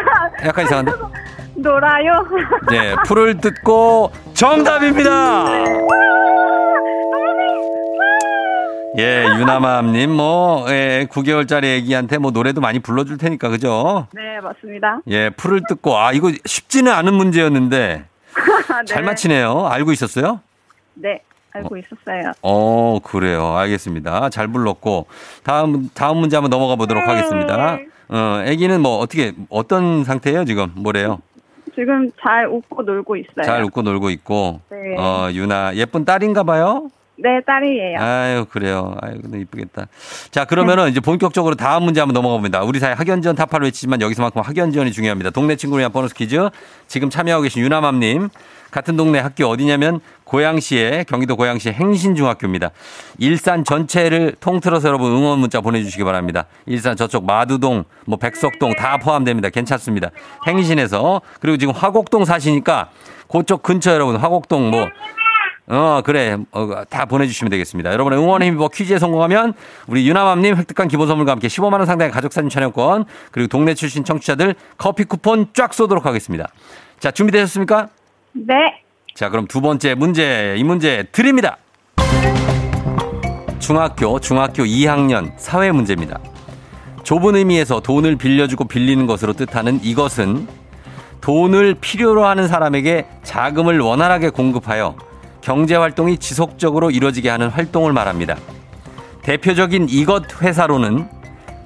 [0.44, 0.92] 약간 이상한데?
[1.56, 2.26] 놀아요.
[2.70, 5.46] 네, 풀을 뜯고 정답입니다.
[8.98, 14.08] 예, 유나맘님, 뭐, 예, 9개월짜리 애기한테 뭐 노래도 많이 불러줄 테니까, 그죠?
[14.12, 15.00] 네, 맞습니다.
[15.08, 18.84] 예, 풀을 뜯고, 아, 이거 쉽지는 않은 문제였는데, 네.
[18.86, 19.68] 잘 맞히네요.
[19.68, 20.40] 알고 있었어요?
[20.94, 22.32] 네, 알고 있었어요.
[22.42, 23.54] 어, 그래요.
[23.56, 24.30] 알겠습니다.
[24.30, 25.06] 잘 불렀고,
[25.42, 27.78] 다음, 다음 문제 한번 넘어가 보도록 하겠습니다.
[28.08, 30.72] 어, 애기는 뭐, 어떻게, 어떤 상태예요, 지금?
[30.76, 31.20] 뭐래요?
[31.74, 33.44] 지금 잘 웃고 놀고 있어요.
[33.44, 34.96] 잘 웃고 놀고 있고, 네.
[34.98, 36.88] 어, 유나, 예쁜 딸인가 봐요?
[37.22, 37.98] 네, 딸이에요.
[38.00, 38.96] 아유, 그래요.
[39.02, 39.88] 아유, 근데 이쁘겠다.
[40.30, 42.62] 자, 그러면은 이제 본격적으로 다음 문제 한번 넘어가 봅니다.
[42.62, 45.30] 우리 사회 학연 지원 타파를 외치지만 여기서만큼 학연 지원이 중요합니다.
[45.30, 46.48] 동네 친구를 위한 보너스 퀴즈.
[46.88, 48.30] 지금 참여하고 계신 유나맘님.
[48.70, 52.70] 같은 동네 학교 어디냐면 고양시의 경기도 고양시 행신중학교입니다.
[53.18, 56.46] 일산 전체를 통틀어서 여러분 응원 문자 보내주시기 바랍니다.
[56.66, 59.48] 일산 저쪽 마두동, 뭐 백석동 다 포함됩니다.
[59.48, 60.10] 괜찮습니다.
[60.46, 62.90] 행신에서 그리고 지금 화곡동 사시니까
[63.28, 64.88] 그쪽 근처 여러분 화곡동 뭐
[65.70, 66.36] 어, 그래.
[66.50, 67.92] 어, 다 보내주시면 되겠습니다.
[67.92, 69.54] 여러분의 응원의 힘입어 퀴즈에 성공하면
[69.86, 75.04] 우리 유나맘님 획득한 기본 선물과 함께 15만원 상당의 가족사진 촬영권 그리고 동네 출신 청취자들 커피
[75.04, 76.48] 쿠폰 쫙 쏘도록 하겠습니다.
[76.98, 77.88] 자, 준비되셨습니까?
[78.32, 78.82] 네.
[79.14, 81.56] 자, 그럼 두 번째 문제, 이 문제 드립니다.
[83.60, 86.18] 중학교, 중학교 2학년 사회 문제입니다.
[87.04, 90.48] 좁은 의미에서 돈을 빌려주고 빌리는 것으로 뜻하는 이것은
[91.20, 94.96] 돈을 필요로 하는 사람에게 자금을 원활하게 공급하여
[95.40, 98.36] 경제 활동이 지속적으로 이루어지게 하는 활동을 말합니다.
[99.22, 101.08] 대표적인 이것 회사로는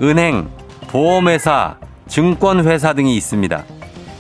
[0.01, 0.49] 은행,
[0.89, 1.77] 보험회사,
[2.09, 3.65] 증권회사 등이 있습니다.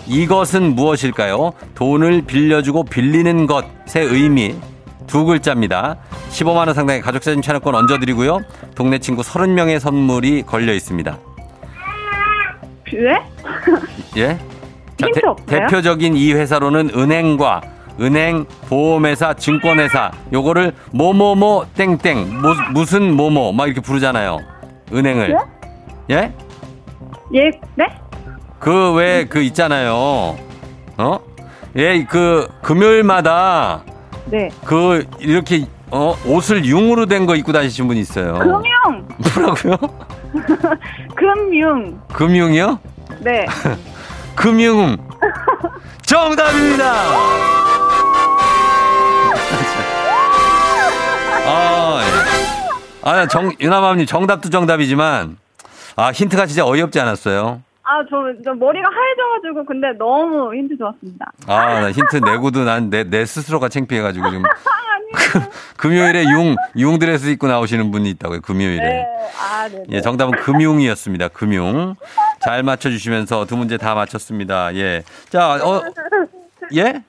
[0.06, 1.52] 이것은 무엇일까요?
[1.74, 4.54] 돈을 빌려주고 빌리는 것의 의미
[5.06, 5.96] 두 글자입니다.
[6.30, 8.40] 15만 원 상당의 가족사진 촬영권 얹어드리고요.
[8.74, 11.18] 동네 친구 30명의 선물이 걸려 있습니다.
[12.92, 13.22] 네?
[14.16, 14.38] 예?
[14.98, 15.46] 힌트 없어요?
[15.46, 17.60] 대표적인 이 회사로는 은행과
[18.00, 24.38] 은행, 보험회사, 증권회사 요거를 뭐뭐뭐 땡땡 뭐, 무슨 뭐뭐 막 이렇게 부르잖아요.
[24.92, 25.37] 은행을.
[26.11, 26.33] 예?
[27.35, 27.87] 예, 네?
[28.61, 30.37] 그 왜 그 있잖아요.
[30.96, 31.18] 어?
[31.76, 33.83] 예, 그 금요일마다
[34.26, 34.48] 네.
[34.64, 38.35] 그 이렇게 어 옷을 융으로 된 거 입고 다니시는 분이 있어요.
[38.38, 39.07] 금융!
[39.37, 39.76] 뭐라고요?
[41.14, 42.00] 금융!
[42.12, 42.78] 금융이요?
[43.20, 43.46] 네.
[44.35, 44.96] 금융.
[46.02, 46.92] 정답입니다.
[51.46, 53.09] 아, 예.
[53.09, 55.37] 아, 정, 유나마님 정답도 정답이지만,
[55.96, 57.62] 아, 힌트가 진짜 어이없지 않았어요?
[57.83, 61.33] 아, 저, 저 머리가 하얘져가지고, 근데 너무 힌트 좋았습니다.
[61.46, 64.42] 아, 나 힌트 내고도 난 내, 내 스스로가 창피해가지고 지금.
[65.76, 68.83] 금요일에 융, 융 드레스 입고 나오시는 분이 있다고요, 금요일에.
[68.83, 69.07] 네.
[69.38, 69.85] 아, 네.
[69.90, 71.28] 예, 정답은 금융이었습니다.
[71.28, 71.94] 금융.
[72.40, 74.74] 잘 맞춰주시면서 두 문제 다 맞췄습니다.
[74.76, 75.02] 예.
[75.28, 75.83] 자, 어,
[76.74, 77.02] 예?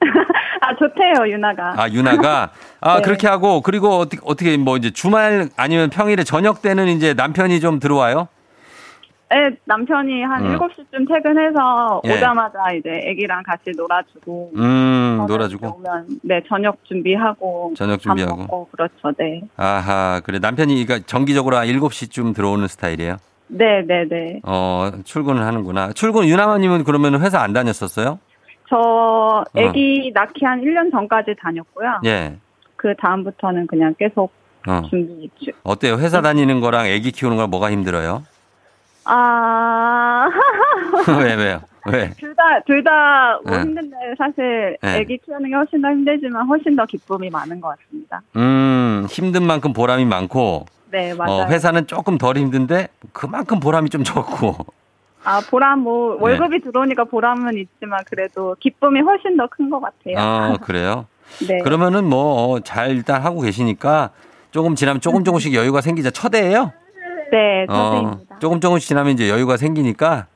[0.72, 1.74] 아, 좋대요, 유나가.
[1.76, 2.50] 아, 유나가.
[2.80, 3.02] 아, 네.
[3.02, 7.78] 그렇게 하고, 그리고 어떻게, 어떻게 뭐 이제 주말 아니면 평일에 저녁 때는 이제 남편이 좀
[7.78, 8.28] 들어와요?
[9.30, 10.58] 네, 남편이 한 음.
[10.58, 12.12] 7시쯤 퇴근해서 예.
[12.12, 14.52] 오자마자 이제 애기랑 같이 놀아주고.
[14.56, 15.76] 음, 놀아주고.
[15.76, 17.72] 오면, 네, 저녁 준비하고.
[17.76, 18.36] 저녁 밥 준비하고.
[18.36, 19.40] 먹고, 그렇죠, 네.
[19.56, 20.38] 아하, 그래.
[20.38, 23.16] 남편이 그러니까 정기적으로 한 7시쯤 들어오는 스타일이에요?
[23.48, 24.40] 네, 네, 네.
[24.44, 25.92] 어, 출근을 하는구나.
[25.92, 28.18] 출근, 유나마님은 그러면 회사 안 다녔었어요?
[28.72, 31.88] 저 애기 낳기 한 1년 전까지 다녔고요.
[31.88, 32.00] 어.
[32.06, 32.36] 예.
[32.76, 34.32] 그 다음부터는 그냥 계속
[34.66, 34.80] 어.
[34.88, 35.52] 준비 중.
[35.62, 35.96] 어때요?
[35.98, 38.22] 회사 다니는 거랑 아기 키우는 거랑 뭐가 힘들어요?
[39.04, 40.26] 아,
[41.20, 41.60] 왜, 왜요?
[41.92, 42.10] 왜?
[42.18, 43.62] 둘 다, 둘 다 뭐 네.
[43.62, 45.00] 힘든데 사실 네.
[45.00, 48.22] 애기 키우는 게 훨씬 더 힘들지만 훨씬 더 기쁨이 많은 것 같습니다.
[48.36, 51.42] 음, 힘든 만큼 보람이 많고, 네, 맞아요.
[51.42, 54.54] 어, 회사는 조금 덜 힘든데, 그만큼 보람이 좀 적고.
[55.24, 56.22] 아, 보람 뭐, 네.
[56.22, 60.16] 월급이 들어오니까 보람은 있지만 그래도 기쁨이 훨씬 더 큰 것 같아요.
[60.18, 61.06] 어, 그래요?
[61.48, 61.58] 네.
[61.58, 64.10] 그러면은 뭐, 어, 잘 일단 하고 계시니까,
[64.50, 66.10] 조금 지나면 조금 조금씩 여유가 생기자.
[66.10, 66.72] 첫애예요
[67.30, 68.38] 네, 어, 선생님입니다.
[68.40, 70.26] 조금 조금씩 지나면 이제 여유가 생기니까,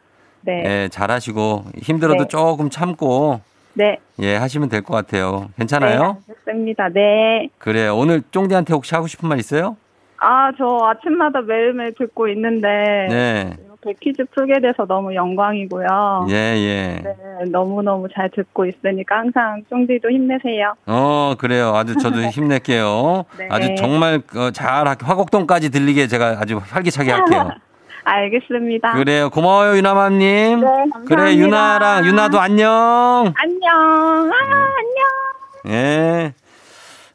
[0.43, 0.63] 네.
[0.85, 2.29] 예, 잘 하시고, 힘들어도 네.
[2.29, 3.41] 조금 참고,
[3.75, 3.99] 네.
[4.21, 5.51] 예, 하시면 될 것 같아요.
[5.59, 6.19] 괜찮아요?
[6.27, 6.89] 네, 알겠습니다.
[6.91, 7.49] 네.
[7.59, 7.95] 그래요.
[7.97, 9.77] 오늘 쫑디한테 혹시 하고 싶은 말 있어요?
[10.19, 12.69] 아, 저 아침마다 매일매일 듣고 있는데.
[13.11, 13.57] 네.
[13.87, 16.27] 이렇게 퀴즈 풀게 돼서 너무 영광이고요.
[16.31, 17.03] 예, 예.
[17.03, 17.15] 네,
[17.51, 20.75] 너무너무 잘 듣고 있으니까 항상 쫑디도 힘내세요.
[20.87, 21.75] 어, 그래요.
[21.75, 23.25] 아주 저도 힘낼게요.
[23.39, 23.49] 네.
[23.51, 27.51] 아주 정말 어, 잘 화곡동까지 들리게 제가 아주 활기차게 할게요.
[28.05, 28.93] 알겠습니다.
[28.95, 29.31] 그래요.
[29.31, 30.61] 고마워요, 유나맘님.
[30.61, 31.01] 네, 감사합니다.
[31.07, 33.33] 그래, 유나랑, 유나도 안녕.
[33.37, 33.73] 안녕.
[33.73, 35.77] 아, 안녕.
[35.77, 36.33] 예.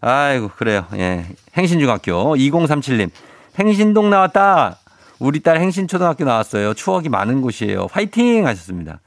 [0.01, 0.83] 아이고, 그래요.
[0.95, 1.23] 예.
[1.57, 3.09] 행신중학교 2037님.
[3.57, 4.80] 행신동 나왔다.
[5.21, 6.73] 우리 딸 행신초등학교 나왔어요.
[6.73, 7.87] 추억이 많은 곳이에요.
[7.91, 8.47] 화이팅!
[8.47, 9.01] 하셨습니다.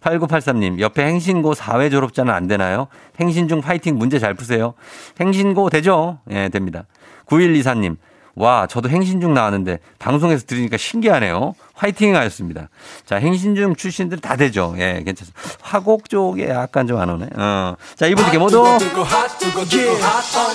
[0.00, 2.86] 8983님, 옆에 행신고 4회 졸업자는 안 되나요?
[3.20, 4.72] 행신 중 파이팅 문제 잘 푸세요.
[5.20, 6.20] 행신고 되죠?
[6.30, 6.84] 예, 됩니다.
[7.26, 7.96] 9124님,
[8.34, 11.54] 와, 저도 행신 중 나왔는데 방송에서 들으니까 신기하네요.
[11.74, 12.68] 화이팅 하셨습니다.
[13.04, 14.74] 자, 행신 중 출신들 다 되죠.
[14.78, 15.38] 예, 괜찮습니다.
[15.60, 17.28] 화곡 쪽에 약간 좀 안 오네.
[17.36, 17.74] 어.
[17.96, 18.64] 자, 이분들께 모두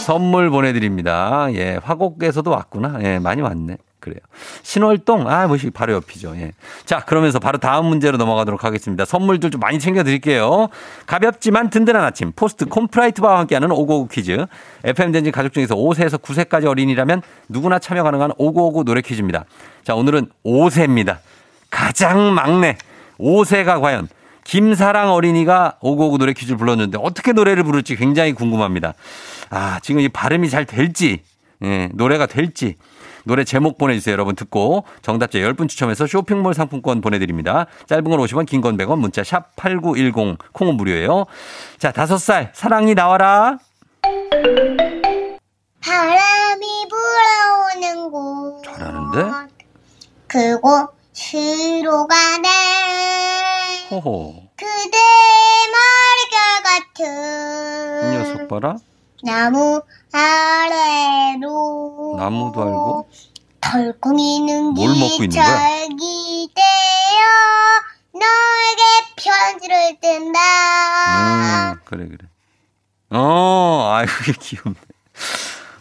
[0.05, 1.47] 선물 보내드립니다.
[1.53, 2.99] 예, 화곡에서도 왔구나.
[3.03, 3.77] 예, 많이 왔네.
[4.03, 4.19] 그래요.
[4.63, 6.35] 신월동, 아, 뭐시 바로 옆이죠.
[6.35, 6.51] 예.
[6.83, 9.05] 자, 그러면서 바로 다음 문제로 넘어가도록 하겠습니다.
[9.05, 10.67] 선물들 좀 많이 챙겨드릴게요.
[11.05, 14.45] 가볍지만 든든한 아침, 포스트 콘푸라이트 바와 함께하는 오구오구 퀴즈.
[14.83, 19.45] FM댕진 가족 중에서 5세에서 9세까지 어린이라면 누구나 참여 가능한 오구오구 노래 퀴즈입니다.
[19.85, 21.19] 자, 오늘은 5세입니다.
[21.69, 22.77] 가장 막내
[23.17, 24.09] 5세가 과연
[24.43, 28.95] 김사랑 어린이가 오구오구 노래 퀴즈를 불렀는데 어떻게 노래를 부를지 굉장히 궁금합니다.
[29.49, 31.21] 아, 지금 이 발음이 잘 될지,
[31.63, 32.75] 예, 노래가 될지.
[33.23, 34.13] 노래 제목 보내주세요.
[34.13, 37.67] 여러분 듣고 정답자 10분 추첨해서 쇼핑몰 상품권 보내드립니다.
[37.87, 41.25] 짧은 건 50원, 긴 건 100원, 문자 샵 8910, 콩은 무료예요.
[41.77, 43.57] 자, 다섯 살 사랑이 나와라.
[45.81, 49.53] 바람이 불어오는 곳 잘하는데?
[50.27, 52.47] 그곳으로 가네
[53.91, 54.43] 호호.
[54.55, 54.97] 그대
[55.73, 56.43] 머리결
[58.03, 58.75] 이 녀석 같은 봐라.
[59.23, 59.81] 나무
[60.11, 63.09] 아래로 나무도 알고?
[63.61, 65.73] 덜컹이는 뭘 먹고 있는 거야?
[66.53, 67.23] 되어
[68.13, 68.81] 너에게
[69.15, 72.17] 편지를 뜬다 음, 그래, 그래.
[73.11, 74.75] 어, 아이, 그게 귀엽네.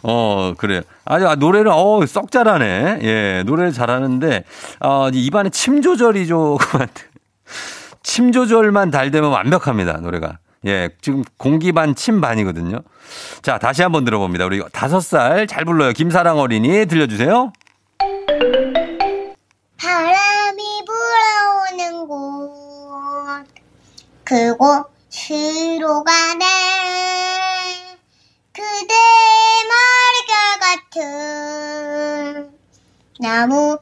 [0.03, 0.81] 어, 그래.
[1.05, 2.99] 아주, 아, 노래를, 어, 썩 잘하네.
[3.01, 4.43] 예, 노래를 잘하는데,
[4.81, 6.85] 어, 입안에 침 조절이 조금.
[8.03, 10.37] 침 조절만 잘 되면 완벽합니다, 노래가.
[10.65, 12.79] 예, 지금 공기 반, 침 반이거든요.
[13.41, 14.45] 자, 다시 한번 들어봅니다.
[14.45, 15.91] 우리 다섯 살 잘 불러요.
[15.93, 17.51] 김사랑 어린이 들려주세요.
[19.77, 23.45] 바람이 불어오는 곳
[24.23, 26.45] 그곳으로 가네
[28.53, 28.93] 그대
[29.69, 30.59] 머리결
[30.93, 32.51] 같은
[33.19, 33.77] 나무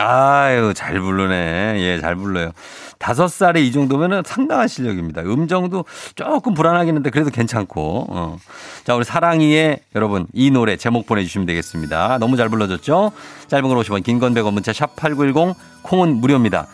[0.00, 1.80] 아유, 잘 부르네.
[1.80, 2.52] 예, 잘 불러요.
[2.98, 5.22] 다섯 살에 이 정도면은 상당한 실력입니다.
[5.22, 5.84] 음정도
[6.14, 8.06] 조금 불안하긴 한데 그래도 괜찮고.
[8.10, 8.38] 어.
[8.84, 12.18] 자, 우리 사랑이의 여러분 이 노래 제목 보내주시면 되겠습니다.
[12.18, 13.12] 너무 잘 불러줬죠?
[13.48, 16.66] 짧은 걸 50원, 긴 건 100원, 문자 샵 8910, 콩은 무료입니다.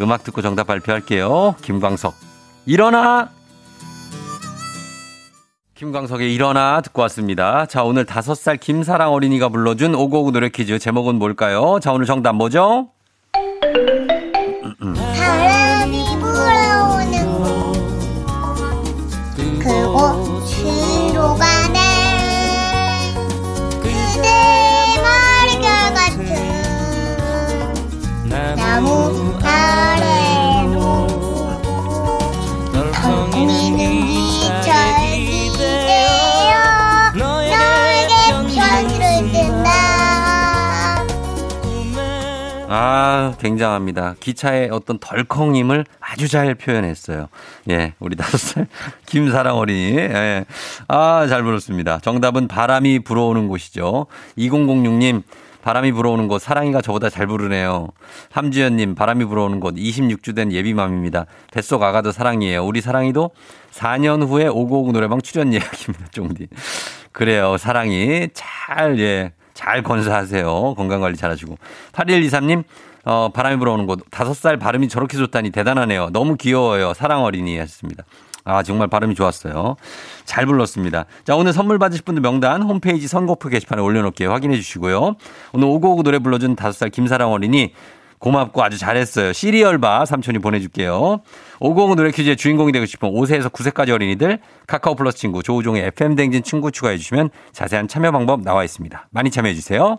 [0.00, 1.56] 음악 듣고 정답 발표할게요.
[1.62, 2.14] 김광석.
[2.66, 3.30] 일어나!
[5.82, 7.66] 김광석의 일어나 듣고 왔습니다.
[7.66, 11.80] 자, 오늘 다섯 살 김사랑 어린이가 불러준 오고오구 노래 퀴즈 제목은 뭘까요?
[11.82, 12.90] 자, 오늘 정답 뭐죠?
[14.92, 15.71] 바람
[43.12, 44.14] 아, 굉장합니다.
[44.20, 47.28] 기차의 어떤 덜컹임을 아주 잘 표현했어요.
[47.68, 48.66] 예, 우리 다섯 살
[49.04, 49.98] 김사랑 어린이.
[49.98, 50.46] 예.
[50.88, 51.98] 아, 잘 불렀습니다.
[51.98, 54.06] 정답은 바람이 불어오는 곳이죠.
[54.38, 55.24] 2006님,
[55.60, 57.88] 바람이 불어오는 곳, 사랑이가 저보다 잘 부르네요.
[58.30, 61.26] 함주연님, 바람이 불어오는 곳, 26주 된 예비맘입니다.
[61.52, 62.64] 뱃속 아가도 사랑이에요.
[62.64, 63.30] 우리 사랑이도
[63.72, 66.06] 4년 후에 오고오고 노래방 출연 예약입니다.
[66.12, 66.48] 쫑디.
[67.12, 67.58] 그래요.
[67.58, 69.32] 사랑이 잘, 예.
[69.52, 70.74] 잘 건사하세요.
[70.76, 71.58] 건강관리 잘하시고.
[71.92, 72.64] 8123님,
[73.04, 74.00] 어, 바람이 불어오는 곳.
[74.10, 76.10] 다섯 살 발음이 저렇게 좋다니 대단하네요.
[76.12, 76.94] 너무 귀여워요.
[76.94, 78.04] 사랑 어린이 하셨습니다.
[78.44, 79.76] 아, 정말 발음이 좋았어요.
[80.24, 81.04] 잘 불렀습니다.
[81.24, 84.32] 자, 오늘 선물 받으실 분들 명단 홈페이지 선곡표 게시판에 올려놓을게요.
[84.32, 85.14] 확인해 주시고요.
[85.52, 87.72] 오늘 오고오고 노래 불러준 다섯 살 김사랑 어린이
[88.18, 89.32] 고맙고 아주 잘했어요.
[89.32, 91.22] 시리얼바 삼촌이 보내줄게요.
[91.58, 94.38] 오고오고 노래 퀴즈의 주인공이 되고 싶은 5세에서 9세까지 어린이들
[94.68, 99.08] 카카오 플러스 친구 조우종의 FM 댕진 친구 추가해 주시면 자세한 참여 방법 나와 있습니다.
[99.10, 99.98] 많이 참여해 주세요.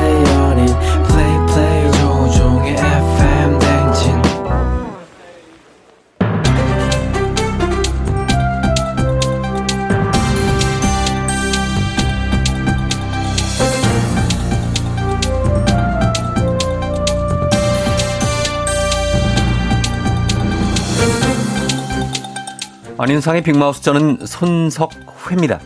[23.01, 25.59] 안윤상의 빅마우스 저는 손석회입니다.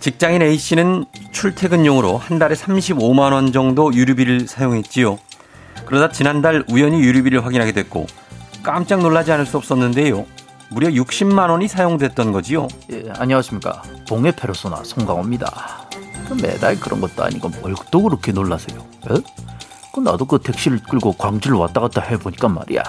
[0.00, 5.18] 직장인 A씨는 출퇴근용으로 한 달에 35만 원 정도 유류비를 사용했지요.
[5.84, 8.06] 그러다 지난달 우연히 유류비를 확인하게 됐고
[8.62, 10.24] 깜짝 놀라지 않을 수 없었는데요.
[10.70, 12.68] 무려 60만 원이 사용됐던 거지요.
[12.92, 13.82] 예, 안녕하십니까.
[14.06, 15.88] 동해 페르소나 송강호입니다.
[16.30, 18.78] 그 매달 그런 것도 아니고 뭘 또 그렇게 놀라세요?
[19.10, 19.16] 에?
[19.92, 22.82] 그 나도 그 택시를 끌고 광주를 왔다 갔다 해보니까 말이야.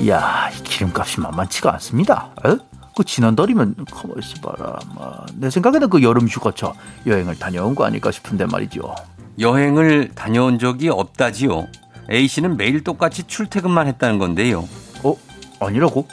[0.00, 2.30] 이야, 이 기름값이 만만치가 않습니다.
[2.46, 2.56] 에?
[2.96, 4.78] 그 지난달이면 가만 있어봐라.
[4.94, 6.72] 뭐, 내 생각에는 그 여름 휴가차
[7.06, 8.94] 여행을 다녀온 거 아닐까 싶은데 말이죠.
[9.38, 11.66] 여행을 다녀온 적이 없다지요.
[12.10, 14.68] A씨는 매일 똑같이 출퇴근만 했다는 건데요.
[15.02, 15.16] 어?
[15.60, 16.06] 아니라고?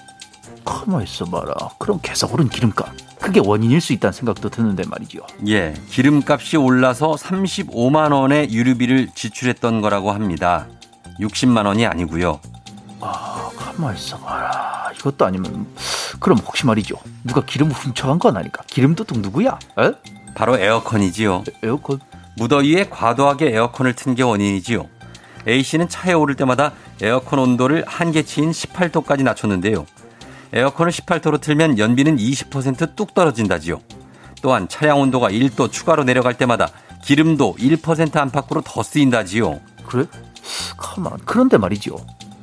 [0.65, 1.53] 가만 있어봐라.
[1.77, 2.89] 그럼 계속 오른 기름값.
[3.19, 5.19] 그게 원인일 수 있다는 생각도 드는데 말이죠.
[5.47, 10.67] 예, 기름값이 올라서 35만 원의 유류비를 지출했던 거라고 합니다.
[11.19, 12.39] 60만 원이 아니고요.
[13.01, 14.91] 아, 가만 있어봐라.
[14.99, 15.67] 이것도 아니면
[16.19, 16.95] 그럼 혹시 말이죠.
[17.23, 18.63] 누가 기름을 훔쳐간 건 아닐까?
[18.67, 19.57] 기름 도둑 누구야?
[19.79, 19.91] 에?
[20.35, 21.43] 바로 에어컨이지요.
[21.63, 21.99] 에어컨?
[22.37, 24.87] 무더위에 과도하게 에어컨을 튼 게 원인이지요.
[25.47, 29.85] A씨는 차에 오를 때마다 에어컨 온도를 한계치인 18도까지 낮췄는데요.
[30.53, 33.79] 에어컨을 18도로 틀면 연비는 20%뚝 떨어진다지요.
[34.41, 36.67] 또한 차량 온도가 1도 추가로 내려갈 때마다
[37.03, 39.59] 기름도 1% 안팎으로 더 쓰인다지요.
[39.87, 40.05] 그래?
[40.77, 41.13] 가만.
[41.25, 41.95] 그런데 말이죠.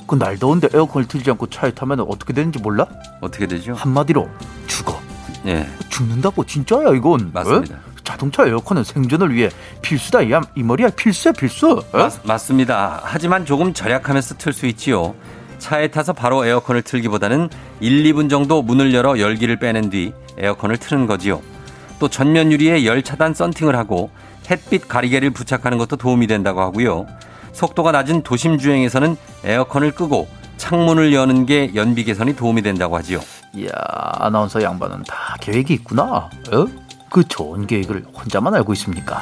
[0.09, 2.87] 그 날 더운데 에어컨을 틀지 않고 차에 타면 어떻게 되는지 몰라?
[3.21, 3.75] 어떻게 되죠?
[3.75, 4.29] 한마디로
[4.67, 4.99] 죽어.
[5.47, 7.31] 예, 죽는다고 진짜야 이건.
[7.33, 7.77] 맞습니다.
[7.77, 7.79] 에?
[8.03, 9.51] 자동차 에어컨은 생존을 위해
[9.83, 11.83] 필수다 이, 이 말이야 필수야 필수.
[11.95, 11.97] 에?
[11.99, 13.01] 맞, 맞습니다.
[13.05, 15.15] 하지만 조금 절약하면서 틀 수 있지요.
[15.59, 21.07] 차에 타서 바로 에어컨을 틀기보다는 1, 2분 정도 문을 열어 열기를 빼낸 뒤 에어컨을 트는
[21.07, 21.43] 거지요.
[21.99, 24.11] 또 전면 유리에 열 차단 썬팅을 하고
[24.51, 27.07] 햇빛 가리개를 부착하는 것도 도움이 된다고 하고요.
[27.59, 30.29] 속도가 낮은 도심 주행에서는 에어컨을 끄고
[30.59, 33.21] 창문을 여는 게 연비 개선이 도움이 된다고 하지요.
[33.55, 36.31] 이야 아나운서 양반은 다 계획이 있구나.
[36.53, 36.65] 에?
[37.11, 39.21] 그 좋은 계획을 혼자만 알고 있습니까?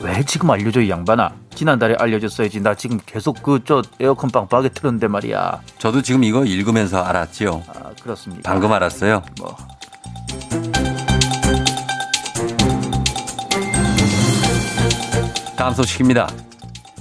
[0.00, 1.32] 왜 지금 알려줘 이 양반아?
[1.56, 2.60] 지난달에 알려줬어야지.
[2.60, 5.60] 나 지금 계속 그 저 에어컨 빵빵하게 틀었는데 말이야.
[5.78, 7.64] 저도 지금 이거 읽으면서 알았지요.
[7.66, 8.48] 아 그렇습니다.
[8.48, 9.24] 방금 알았어요.
[9.40, 9.56] 뭐
[15.56, 16.28] 다음 소식입니다.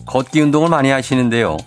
[0.08, 1.58] 걷기 운동을 많이 하시는데요.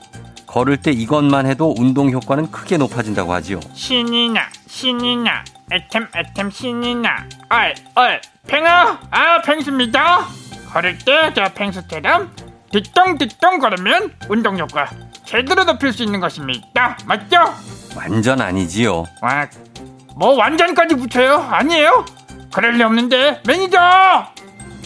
[0.47, 3.61] 걸을 때 이것만 해도 운동 효과는 크게 높아진다고 하지요.
[3.74, 10.26] 신이 나 신이 나 애템 애템 신이 나 얼 얼 팽아 아 팽수입니다
[10.72, 12.34] 걸을 때 저 팽수처럼
[12.72, 14.88] 뒤뚱뒤뚱 걸으면 운동 효과
[15.24, 16.97] 제대로 높일 수 있는 것입니다.
[17.07, 17.36] 맞죠?
[17.97, 19.05] 완전 아니지요.
[19.22, 19.47] 와,
[20.16, 21.49] 뭐 완전까지 붙여요?
[21.51, 22.05] 아니에요?
[22.53, 23.78] 그럴 리 없는데 매니저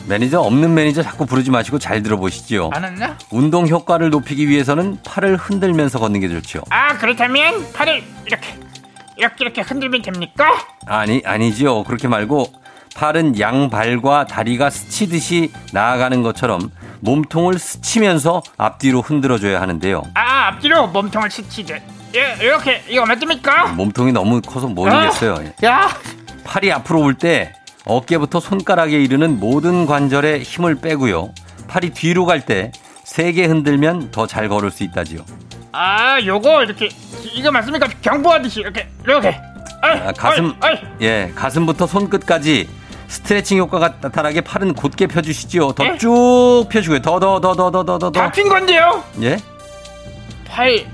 [0.06, 2.70] 매니저 없는 매니저 자꾸 부르지 마시고 잘 들어보시지요.
[2.74, 3.16] 안 왔나?
[3.30, 6.60] 운동 효과를 높이기 위해서는 팔을 흔들면서 걷는 게 좋죠.
[6.70, 8.58] 아 그렇다면 팔을 이렇게
[9.16, 10.44] 이렇게 이렇게 흔들면 됩니까?
[10.86, 11.84] 아니 아니지요.
[11.84, 12.52] 그렇게 말고
[12.94, 20.02] 팔은 양발과 다리가 스치듯이 나아가는 것처럼 몸통을 스치면서 앞뒤로 흔들어줘야 하는데요.
[20.14, 21.82] 아 앞뒤로 몸통을 스치듯
[22.14, 23.68] 예, 이렇게 이거 맞습니까?
[23.68, 25.38] 몸통이 너무 커서 모르겠어요.
[25.64, 25.88] 야
[26.44, 27.54] 팔이 앞으로 올 때
[27.86, 31.32] 어깨부터 손가락에 이르는 모든 관절에 힘을 빼고요.
[31.68, 32.72] 팔이 뒤로 갈 때
[33.04, 35.20] 세게 흔들면 더 잘 걸을 수 있다지요.
[35.72, 36.88] 아, 요거 이렇게
[37.34, 37.88] 이거 맞습니까?
[38.00, 39.28] 경보하듯이 이렇게 이렇게.
[39.82, 40.78] 아, 아이, 아, 가슴 아이, 아이.
[41.02, 42.68] 예, 가슴부터 손끝까지
[43.08, 45.72] 스트레칭 효과가 나타나게 팔은 곧게 펴주시지요.
[45.72, 46.68] 더쭉 예?
[46.68, 47.02] 펴주고요.
[47.02, 48.10] 더 더 더 더 더 더더.
[48.12, 49.04] 잡힌 건데요?
[49.22, 49.36] 예?
[50.48, 50.86] 팔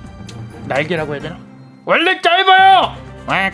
[0.66, 1.36] 날개라고 해야 되나?
[1.84, 2.96] 원래 짧아요.
[3.26, 3.52] 왁.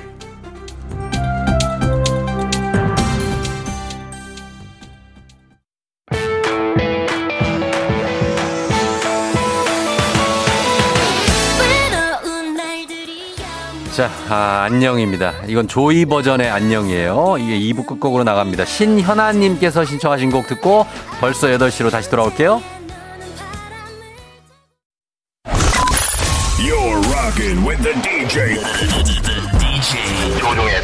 [13.97, 15.33] 자, 아, 안녕입니다.
[15.47, 17.37] 이건 조이 버전의 안녕이에요.
[17.39, 18.67] 이게 2부 끝곡으로 나갑니다.
[18.67, 20.85] 신현아님께서 신청하신 곡 듣고
[21.19, 22.61] 벌써 8시로 다시 돌아올게요.
[26.59, 28.57] You're rocking with the DJ.
[29.59, 30.75] DJ 조종의.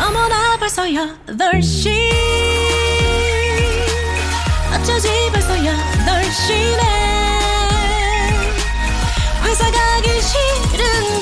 [0.00, 1.90] 어머나 벌써 8시
[4.72, 6.82] 어쩌지 벌써 8시네
[9.44, 11.21] 회사 가기 싫은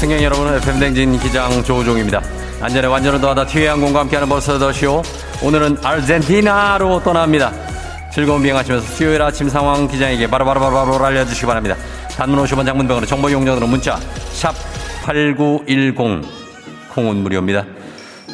[0.00, 2.20] 승객 여러분, FM댕진 기장 조우종입니다.
[2.60, 5.02] 안전에 완전을 더하다 티웨이항공과 함께하는 벌써 더 쇼.
[5.40, 7.52] 오늘은 아르헨티나로 떠납니다.
[8.12, 11.76] 즐거운 비행하시면서 수요일 아침 상황 기장에게 바로바로바로 알려주시기 바랍니다.
[12.16, 13.96] 단문 50원 장문병으로 정보 용량으로 문자
[14.32, 14.52] 샵
[15.04, 15.94] 8910
[16.94, 17.64] 콩은 무료입니다.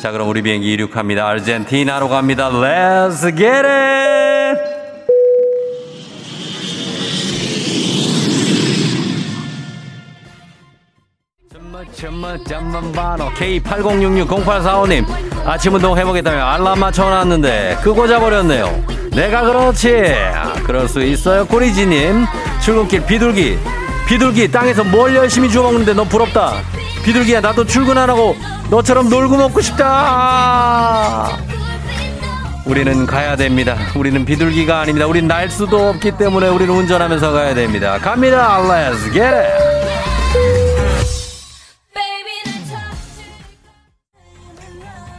[0.01, 1.29] 자 그럼 우리 비행기 이륙합니다.
[1.29, 2.49] 아르헨티나로 갑니다.
[2.49, 4.24] Let's get it!
[12.47, 15.07] 잠만 봐라 K80660845님.
[15.47, 18.85] 아침 운동 해보겠다며 알람 맞춰놨는데 끄고 자버렸네요.
[19.13, 20.13] 내가 그렇지.
[20.35, 22.27] 아, 그럴 수 있어요 꼬리지님.
[22.61, 23.59] 출근길 비둘기.
[24.07, 26.53] 비둘기 땅에서 뭘 열심히 주워먹는데 너 부럽다.
[27.05, 28.37] 비둘기야 나도 출근 안 하고
[28.71, 31.31] 너처럼 놀고 먹고 싶다.
[32.67, 33.77] 우리는 가야 됩니다.
[33.95, 35.07] 우리는 비둘기가 아닙니다.
[35.07, 37.99] 우린 날 수도 없기 때문에 우리는 운전하면서 가야 됩니다.
[37.99, 38.59] 갑니다.
[38.61, 39.74] Let's get it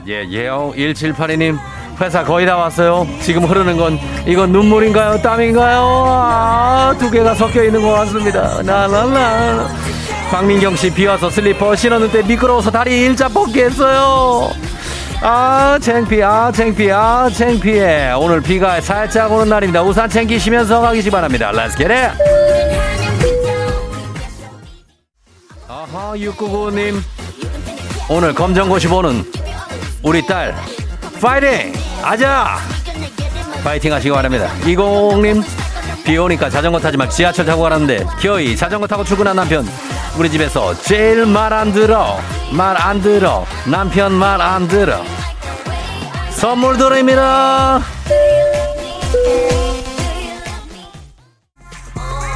[0.07, 0.71] 예, 예요.
[0.75, 1.57] 1782님,
[1.99, 3.07] 회사 거의 다 왔어요.
[3.21, 3.97] 지금 흐르는 건,
[4.27, 5.21] 이건 눈물인가요?
[5.21, 6.03] 땀인가요?
[6.07, 8.61] 아, 두 개가 섞여 있는 것 같습니다.
[8.61, 9.67] 나나나.
[10.29, 14.51] 박민경 씨, 비 와서 슬리퍼 신었는 데 미끄러워서 다리 일자 뻗기 했어요.
[15.21, 18.11] 아, 창피, 아, 창피, 아, 창피해.
[18.13, 19.81] 오늘 비가 살짝 오는 날입니다.
[19.81, 21.51] 우산 챙기시면서 가기시 바랍니다.
[21.51, 22.13] Let's get it!
[25.67, 27.01] 아하, 699님.
[28.07, 29.25] 오늘 검정고시 보는
[30.05, 30.55] 우리 딸.
[31.19, 31.73] 파이팅!
[32.03, 32.59] 아자!
[33.63, 34.47] 파이팅 하시기 바랍니다.
[34.61, 35.43] 20님
[36.03, 39.67] 비 오니까 자전거 타지 말 지하철 타고 가는데 겨이 자전거 타고 출근한 남편.
[40.15, 42.19] 우리 집에서 제일 말 안 들어.
[42.51, 43.45] 말 안 들어.
[43.65, 45.03] 남편 말 안 들어.
[46.29, 47.81] 선물 드립니다.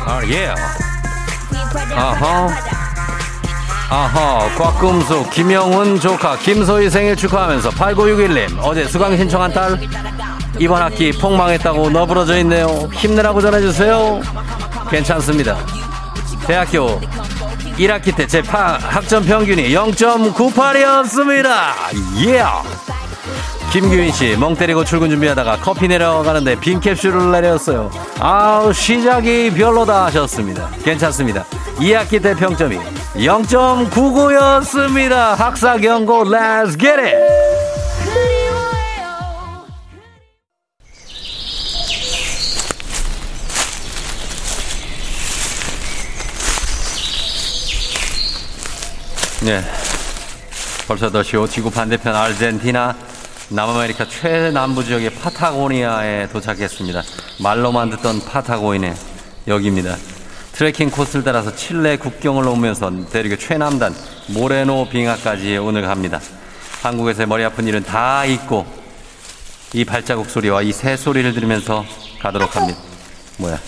[0.08, 0.52] 아 예.
[1.96, 2.48] 아하
[3.90, 9.80] 아하 꽉금수 김영훈 조카 김소희 생일 축하하면서 8961님 어제 수강 신청한 딸
[10.60, 12.68] 이번 학기 폭망했다고 너부러져 있네요.
[12.94, 14.20] 힘내라고 전해주세요.
[14.90, 15.58] 괜찮습니다.
[16.46, 17.00] 대학교
[17.78, 21.48] 1학기 때 제 학점 평균이 0.98이었습니다.
[22.28, 22.44] 예
[23.72, 27.92] 김규인 씨, 멍 때리고 출근 준비하다가 커피 내려가는데 빈 캡슐을 내렸어요.
[28.20, 30.68] 아우, 시작이 별로다 하셨습니다.
[30.84, 31.44] 괜찮습니다.
[31.76, 32.80] 2학기 때 평점이
[33.16, 35.36] 0.99였습니다.
[35.36, 37.16] 학사 경고, let's get it!
[49.44, 49.62] 네.
[50.88, 53.09] 벌써 더쇼 지구 반대편 아르헨티나
[53.50, 57.02] 남아메리카 최남부 지역의 파타고니아에 도착했습니다.
[57.40, 58.94] 말로만 듣던 파타고니아
[59.48, 59.98] 여기입니다.
[60.52, 63.96] 트레킹 코스를 따라서 칠레 국경을 넘으면서 대륙의 최남단
[64.28, 66.20] 모레노 빙하까지 오늘 갑니다.
[66.84, 68.66] 한국에서의 머리 아픈 일은 다 잊고
[69.74, 71.86] 이 발자국 소리와 이 새 소리를 들으면서
[72.22, 72.80] 가도록 합니다.
[73.38, 73.60] 뭐야?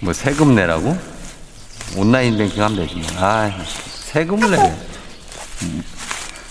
[0.00, 0.96] 뭐 세금 내라고?
[1.96, 2.94] 온라인 뱅킹 하면 되지.
[2.96, 3.06] 뭐.
[3.16, 4.58] 아, 세금을.
[5.62, 5.82] 음.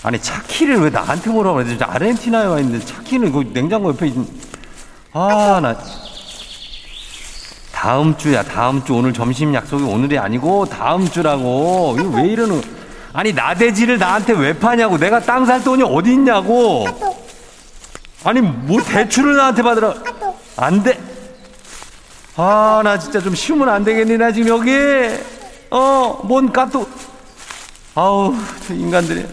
[0.02, 1.76] 아니 차키를 왜 나한테 뭐라고 그래?
[1.80, 4.26] 아르헨티나에 와 있는데 차키는 그 냉장고 옆에 있는.
[5.12, 5.76] 아, 나
[7.72, 8.42] 다음 주야.
[8.42, 11.96] 다음 주 오늘 점심 약속이 오늘이 아니고 다음 주라고.
[11.98, 12.62] 이거 왜 이러는?
[13.12, 14.98] 아니 나대지를 나한테 왜 파냐고.
[14.98, 16.86] 내가 땅 살 돈이 어디 있냐고.
[18.24, 19.94] 아니 뭐 대출을 나한테 받으라.
[20.56, 21.00] 안 돼.
[22.36, 24.70] 아, 나 진짜 좀 쉬우면 안 되겠니, 나 지금 여기.
[25.70, 26.86] 어, 뭔 까또.
[27.96, 28.32] 아우,
[28.66, 29.26] 저 인간들이.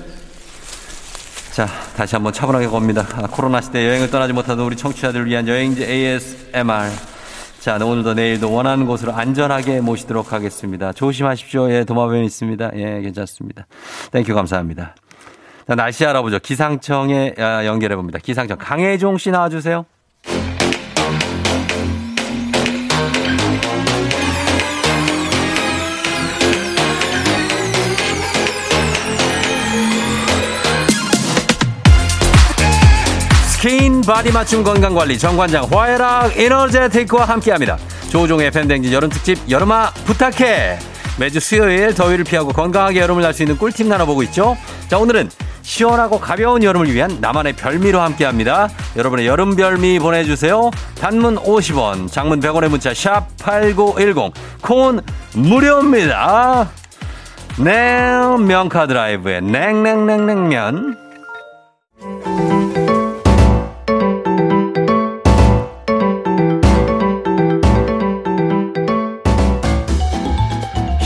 [1.55, 3.07] 자, 다시 한번 차분하게 겁니다.
[3.13, 6.91] 아, 코로나 시대 여행을 떠나지 못하는 우리 청취자들을 위한 여행지 ASMR.
[7.61, 10.91] 자, 오늘도 내일도 원하는 곳으로 안전하게 모시도록 하겠습니다.
[10.91, 11.71] 조심하십시오.
[11.71, 12.71] 예, 도마뱀 있습니다.
[12.75, 13.67] 예, 괜찮습니다.
[14.11, 14.95] Thank you 감사합니다.
[15.65, 16.39] 자, 날씨 알아보죠.
[16.39, 18.19] 기상청에 아, 연결해 봅니다.
[18.21, 19.85] 기상청 강혜종 씨 나와주세요.
[34.05, 37.77] 바디 맞춤 건강관리 정관장 화해락 에너제틱과 함께합니다.
[38.09, 40.77] 조우종의 FM대행진 여름특집 여름아 부탁해.
[41.17, 44.57] 매주 수요일 더위를 피하고 건강하게 여름을 날 수 있는 꿀팁 나눠보고 있죠.
[44.89, 45.29] 자 오늘은
[45.61, 48.69] 시원하고 가벼운 여름을 위한 나만의 별미로 함께합니다.
[48.95, 50.69] 여러분의 여름 별미 보내주세요.
[50.99, 54.99] 단문 50원, 장문 100원의 문자 샵 #8910 콩은
[55.33, 56.69] 무료입니다.
[57.57, 60.97] 명카드라이브의 냉냉냉냉면.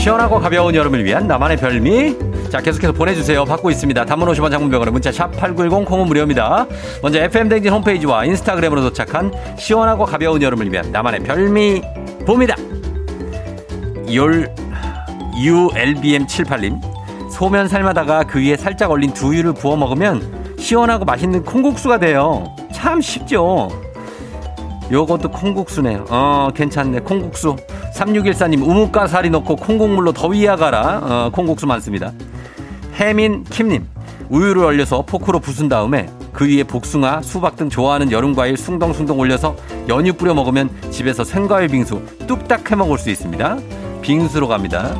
[0.00, 2.16] 시원하고 가벼운 여름을 위한 나만의 별미.
[2.48, 3.44] 자, 계속해서 보내주세요.
[3.44, 4.06] 받고 있습니다.
[4.06, 6.66] 단문 50원 장문병원의 문자 샵8910 콩은 무료입니다.
[7.02, 11.82] 먼저 FM댕진 홈페이지와 인스타그램으로 도착한 시원하고 가벼운 여름을 위한 나만의 별미
[12.26, 12.56] 봅니다.
[14.14, 14.50] 열,
[15.36, 16.80] ULBM78님.
[17.30, 22.46] 소면 삶아다가 그 위에 살짝 얼린 두유를 부어 먹으면 시원하고 맛있는 콩국수가 돼요.
[22.72, 23.68] 참 쉽죠?
[24.90, 26.06] 요것도 콩국수네요.
[26.08, 27.00] 어, 괜찮네.
[27.00, 27.54] 콩국수.
[28.00, 31.00] 3614님, 우뭇가 사리 넣고 콩국물로 더위 야 가라.
[31.02, 32.12] 어, 콩국수 많습니다.
[32.94, 33.86] 혜민 킴님,
[34.30, 39.54] 우유를 얼려서 포크로 부순 다음에 그 위에 복숭아, 수박 등 좋아하는 여름과일 숭덩숭덩 올려서
[39.88, 43.58] 연유 뿌려 먹으면 집에서 생과일 빙수 뚝딱 해 먹을 수 있습니다.
[44.00, 44.96] 빙수로 갑니다.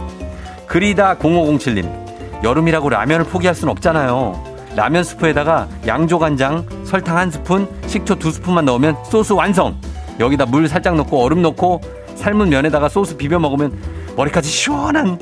[0.66, 4.51] 그리다 0507님, 여름이라고 라면을 포기할 순 없잖아요.
[4.76, 9.74] 라면 스프에다가 양조간장, 설탕 한 스푼, 식초 두 스푼만 넣으면 소스 완성.
[10.20, 11.80] 여기다 물 살짝 넣고 얼음 넣고
[12.21, 13.73] 삶은 면에다가 소스 비벼 먹으면
[14.16, 15.18] 머리까지 시원한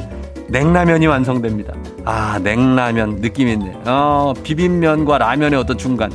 [0.49, 1.73] 냉라면이 완성됩니다.
[2.05, 3.79] 아, 냉라면 느낌 있네.
[3.87, 6.11] 어, 비빔면과 라면의 어떤 중간.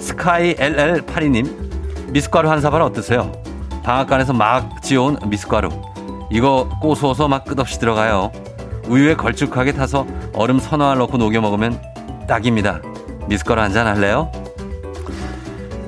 [0.00, 3.32] 스카이 LL82님, 미숫가루 한 사발 어떠세요?
[3.82, 5.68] 방앗간에서 막 지어온 미숫가루.
[6.30, 8.30] 이거 고소해서 막 끝없이 들어가요.
[8.86, 11.78] 우유에 걸쭉하게 타서 얼음 서너 알 넣고 녹여 먹으면
[12.26, 12.80] 딱입니다.
[13.28, 14.30] 미숫가루 한 잔 할래요?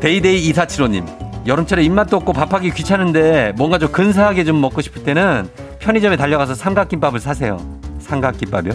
[0.00, 1.29] 데이데이 2475님.
[1.46, 7.20] 여름철에 입맛도 없고 밥하기 귀찮은데 뭔가 좀 근사하게 좀 먹고 싶을 때는 편의점에 달려가서 삼각김밥을
[7.20, 7.58] 사세요.
[8.00, 8.72] 삼각김밥이요?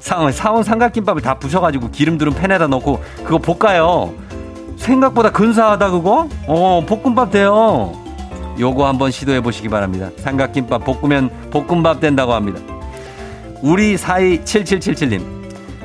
[0.00, 4.12] 사, 사온 삼각김밥을 다 부셔가지고 기름 두른 팬에다 넣고 그거 볶아요.
[4.76, 6.28] 생각보다 근사하다 그거?
[6.46, 7.92] 어 볶음밥 돼요.
[8.58, 10.10] 요거 한번 시도해 보시기 바랍니다.
[10.18, 12.60] 삼각김밥 볶으면 볶음밥 된다고 합니다.
[13.62, 15.22] 우리 사이 7777님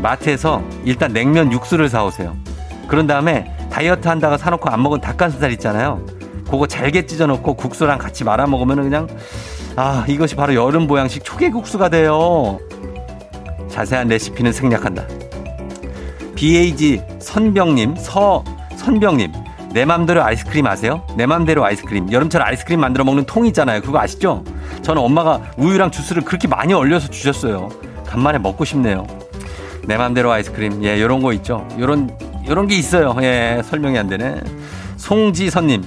[0.02, 2.36] 마트에서 일단 냉면 육수를 사오세요.
[2.88, 6.06] 그런 다음에 다이어트 한다가 사놓고 안 먹은 닭가슴살 있잖아요.
[6.50, 9.08] 그거 잘게 찢어놓고 국수랑 같이 말아 먹으면 그냥
[9.76, 12.60] 아 이것이 바로 여름 보양식 초계국수가 돼요.
[13.70, 15.06] 자세한 레시피는 생략한다.
[16.36, 18.44] BAG 선병님 서
[18.76, 19.32] 선병님
[19.74, 21.02] 내 맘대로 아이스크림 아세요?
[21.18, 23.82] 내 맘대로 아이스크림 여름철 아이스크림 만들어 먹는 통 있잖아요.
[23.82, 24.44] 그거 아시죠?
[24.84, 27.70] 저는 엄마가 우유랑 주스를 그렇게 많이 얼려서 주셨어요.
[28.06, 29.08] 간만에 먹고 싶네요.
[29.86, 31.68] 내 맘대로 아이스크림 예 요런 거 있죠.
[31.80, 32.16] 요런
[32.48, 33.16] 요런 게 있어요.
[33.22, 34.42] 예 설명이 안 되네.
[34.98, 35.84] 송지선님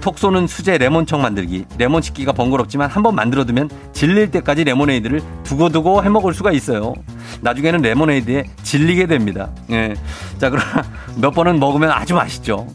[0.00, 1.64] 톡 쏘는 수제 레몬청 만들기.
[1.78, 6.94] 레몬 씻기가 번거롭지만 한번 만들어두면 질릴 때까지 레모네이드를 두고두고 해먹을 수가 있어요.
[7.40, 9.50] 나중에는 레모네이드에 질리게 됩니다.
[9.70, 9.94] 예.
[10.38, 10.82] 자, 그러나
[11.16, 12.66] 몇 번은 먹으면 아주 맛있죠.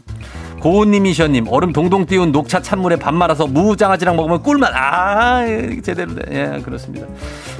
[0.60, 4.72] 고은님 이셔님, 얼음 동동 띄운 녹차 찬물에 밥 말아서 무장아지랑 먹으면 꿀맛.
[4.74, 5.44] 아,
[5.82, 6.22] 제대로 돼.
[6.30, 7.06] 예, 그렇습니다.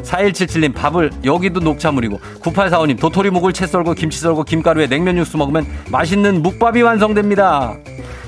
[0.02, 2.18] 4177님, 밥을, 여기도 녹차물이고.
[2.40, 7.76] 9845님, 도토리 묵을 채 썰고 김치 썰고 김가루에 냉면 육수 먹으면 맛있는 묵밥이 완성됩니다.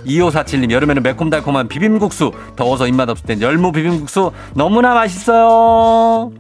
[0.07, 2.33] 2547님, 여름에는 매콤달콤한 비빔국수.
[2.57, 6.31] 더워서 입맛 없을 땐 열무 비빔국수 너무나 맛있어요.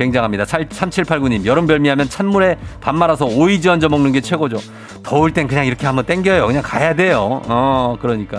[0.00, 0.44] 굉장합니다.
[0.44, 4.58] 3789님, 여름 별미하면 찬물에 밥 말아서 오이지 얹어 먹는 게 최고죠.
[5.02, 6.46] 더울 땐 그냥 이렇게 한번 땡겨요.
[6.46, 7.42] 그냥 가야 돼요.
[7.46, 8.38] 어, 그러니까.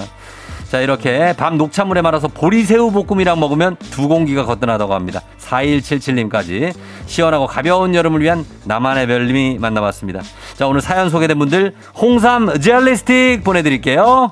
[0.70, 5.22] 자, 이렇게 밤 녹차물에 말아서 보리새우 볶음이랑 먹으면 두 공기가 거뜬하다고 합니다.
[5.38, 6.74] 4177님까지
[7.05, 10.22] 시원하고 가벼운 여름을 위한 나만의 별님이 만나봤습니다.
[10.55, 14.32] 자, 오늘 사연 소개된 분들 홍삼 젤리 스틱 보내드릴게요.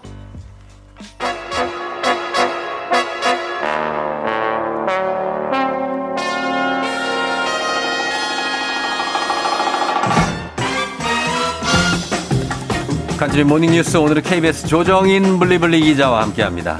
[13.30, 16.80] 간추린 모닝뉴스 오늘은 KBS 조정인 블리블리 기자와 함께합니다.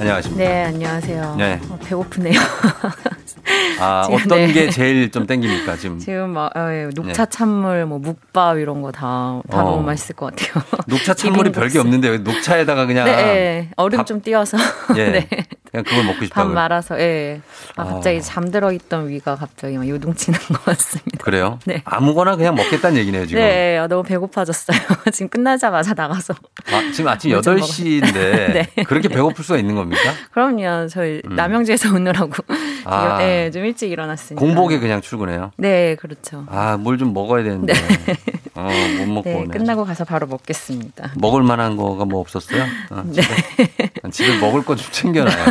[0.00, 0.42] 안녕하십니까?
[0.42, 1.36] 네, 안녕하세요.
[1.38, 1.60] 네.
[1.88, 2.38] 어, 배고프네요.
[3.80, 4.52] 아 지금, 어떤 네.
[4.52, 5.98] 게 제일 좀 땡깁니까 지금?
[5.98, 7.30] 지금 막 어, 예, 녹차 네.
[7.30, 9.70] 찬물, 뭐 묵밥 이런 거 다 다 어.
[9.70, 10.62] 너무 맛있을 것 같아요.
[10.86, 11.52] 녹차 찬물이.
[11.52, 13.68] 별게 없는데 왜 녹차에다가 그냥 네, 예.
[13.76, 14.56] 얼음 밥- 좀 띄워서
[14.96, 15.28] 예 네.
[15.70, 16.54] 그냥 그걸 먹고 밥 싶다고요.
[16.54, 17.40] 말아서 예.
[17.76, 18.20] 아, 갑자기 아.
[18.20, 21.22] 잠들어 있던 위가 갑자기 막 요동치는 것 같습니다.
[21.22, 21.58] 그래요?
[21.66, 21.82] 네.
[21.84, 23.40] 아무거나 그냥 먹겠다는 얘기네요 지금.
[23.42, 24.78] 네, 아, 너무 배고파졌어요.
[25.12, 26.34] 지금 끝나자마자 나가서.
[26.72, 28.66] 아, 지금 아침 뭐좀 8시인데 네.
[28.86, 30.02] 그렇게 배고플 수가 있는 겁니까?
[30.32, 30.88] 그럼요.
[30.88, 31.36] 저희 음.
[31.36, 32.32] 남 양주에서 오느라고
[32.84, 33.18] 아.
[33.22, 34.44] 예, 좀 일찍 일어났으니까.
[34.44, 35.52] 공복에 그냥 출근해요.
[35.56, 36.44] 네, 그렇죠.
[36.48, 37.72] 아, 뭘 좀 먹어야 되는데.
[38.54, 38.68] 어,
[38.98, 39.46] 못 먹고 네, 오네.
[39.58, 41.12] 끝나고 가서 바로 먹겠습니다.
[41.16, 42.64] 먹을 만한 거가 뭐 없었어요?
[42.90, 43.22] 어, 네.
[43.22, 45.44] 집에, 집에 먹을 거 좀 챙겨놔요.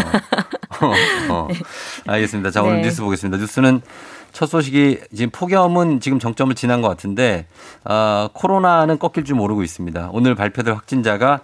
[0.82, 0.94] 어,
[1.34, 1.48] 어.
[2.06, 2.52] 알겠습니다.
[2.52, 2.82] 자, 오늘 네.
[2.84, 3.38] 뉴스 보겠습니다.
[3.38, 3.82] 뉴스는
[4.34, 7.46] 첫 소식이 지금 폭염은 지금 정점을 지난 것 같은데,
[7.86, 10.10] 아, 코로나는 꺾일 줄 모르고 있습니다.
[10.12, 11.40] 오늘 발표될 확진자가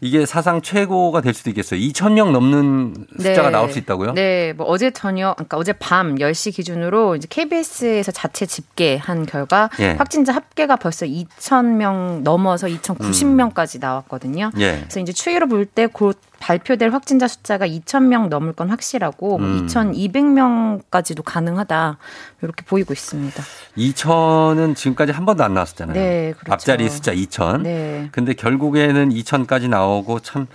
[0.00, 1.80] 이게 사상 최고가 될 수도 있겠어요.
[1.80, 3.50] 2,000명 넘는 숫자가 네.
[3.50, 4.12] 나올 수 있다고요?
[4.14, 9.92] 네, 뭐 어제 저녁, 그러니까 어제 밤 10시 기준으로 이제 KBS에서 자체 집계한 결과 예.
[9.92, 14.50] 확진자 합계가 벌써 2,000명 넘어서 2,090명까지 나왔거든요.
[14.58, 14.78] 예.
[14.82, 19.66] 그래서 이제 추이로 볼 때 곧 발표될 확진자 숫자가 2,000명 넘을 건 확실하고 뭐 음.
[19.66, 21.98] 2,200명까지도 가능하다
[22.42, 23.42] 이렇게 보이고 있습니다.
[23.76, 25.94] 2,000은 지금까지 한 번도 안 나왔었잖아요.
[25.94, 26.52] 네, 그렇죠.
[26.52, 27.62] 앞자리 숫자 2,000.
[27.62, 28.08] 네.
[28.12, 30.46] 근데 결국에는 2,000까지 나오고 참,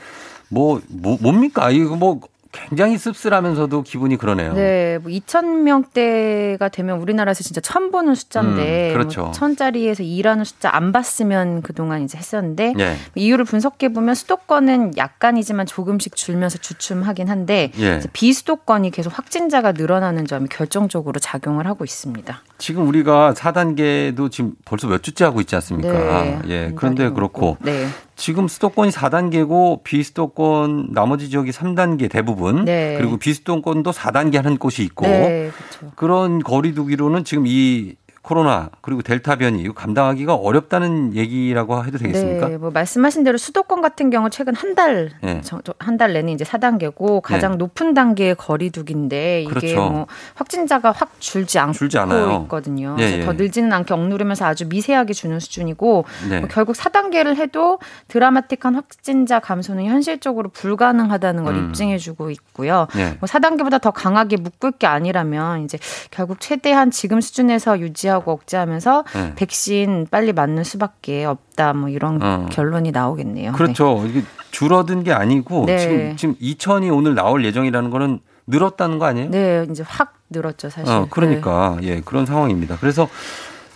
[0.49, 1.69] 뭐, 뭐 뭡니까?
[1.71, 2.21] 이거 뭐
[2.53, 4.53] 굉장히 씁쓸하면서도 기분이 그러네요.
[4.53, 9.21] 네, 뭐 2,000명대가 되면 우리나라에서 진짜 처음 보는 숫자인데, 음, 그렇죠.
[9.23, 12.95] 뭐 천짜리에서 2라는 숫자 안 봤으면 그동안 이제 했었는데, 예.
[13.15, 17.99] 이유를 분석해 보면 수도권은 약간이지만 조금씩 줄면서 주춤하긴 한데, 예.
[18.13, 22.41] 비수도권이 계속 확진자가 늘어나는 점이 결정적으로 작용을 하고 있습니다.
[22.59, 25.91] 지금 우리가 4단계도 지금 벌써 몇 주째 하고 있지 않습니까?
[25.91, 26.63] 네, 예.
[26.65, 27.57] 한 그런데 그렇고.
[27.61, 27.87] 네.
[28.15, 32.65] 지금 수도권이 4단계고 비수도권 나머지 지역이 3단계 대부분.
[32.65, 32.95] 네.
[32.97, 35.05] 그리고 비수도권도 4단계 하는 곳이 있고.
[35.05, 35.93] 네, 그렇죠.
[35.95, 42.47] 그런 거리두기로는 지금 이 코로나 그리고 델타 변이 이거 감당하기가 어렵다는 얘기라고 해도 되겠습니까?
[42.47, 45.41] 네, 뭐 말씀하신 대로 수도권 같은 경우 최근 한달 네.
[45.77, 47.57] 한달 내내 이제 4단계고 가장 네.
[47.57, 49.89] 높은 단계의 거리두기인데 이게 그렇죠.
[49.89, 51.97] 뭐 확진자가 확 줄지 않고 줄지.
[52.43, 52.95] 있거든요.
[52.97, 53.25] 예, 그래서 예.
[53.25, 56.39] 더 늘지는 않게 억누르면서 아주 미세하게 주는 수준이고 네.
[56.39, 61.67] 뭐 결국 4단계를 해도 드라마틱한 확진자 감소는 현실적으로 불가능하다는 걸 음.
[61.67, 62.87] 입증해주고 있고요.
[62.95, 63.17] 네.
[63.19, 65.77] 뭐 4단계보다 더 강하게 묶을 게 아니라면 이제
[66.09, 69.35] 결국 최대한 지금 수준에서 유지하 고 억제하면서 네.
[69.35, 71.73] 백신 빨리 맞는 수밖에 없다.
[71.73, 72.47] 뭐 이런 어.
[72.51, 73.53] 결론이 나오겠네요.
[73.53, 74.03] 그렇죠.
[74.07, 75.77] 이게 줄어든 게 아니고 네.
[75.77, 79.29] 지금 지금 2천이 오늘 나올 예정이라는 거는 늘었다는 거 아니에요?
[79.29, 80.85] 네, 네, 이제 확 늘었죠 사실.
[80.85, 80.91] 네.
[80.91, 82.77] 어, 그러니까 예 그런 상황입니다.
[82.79, 83.07] 그래서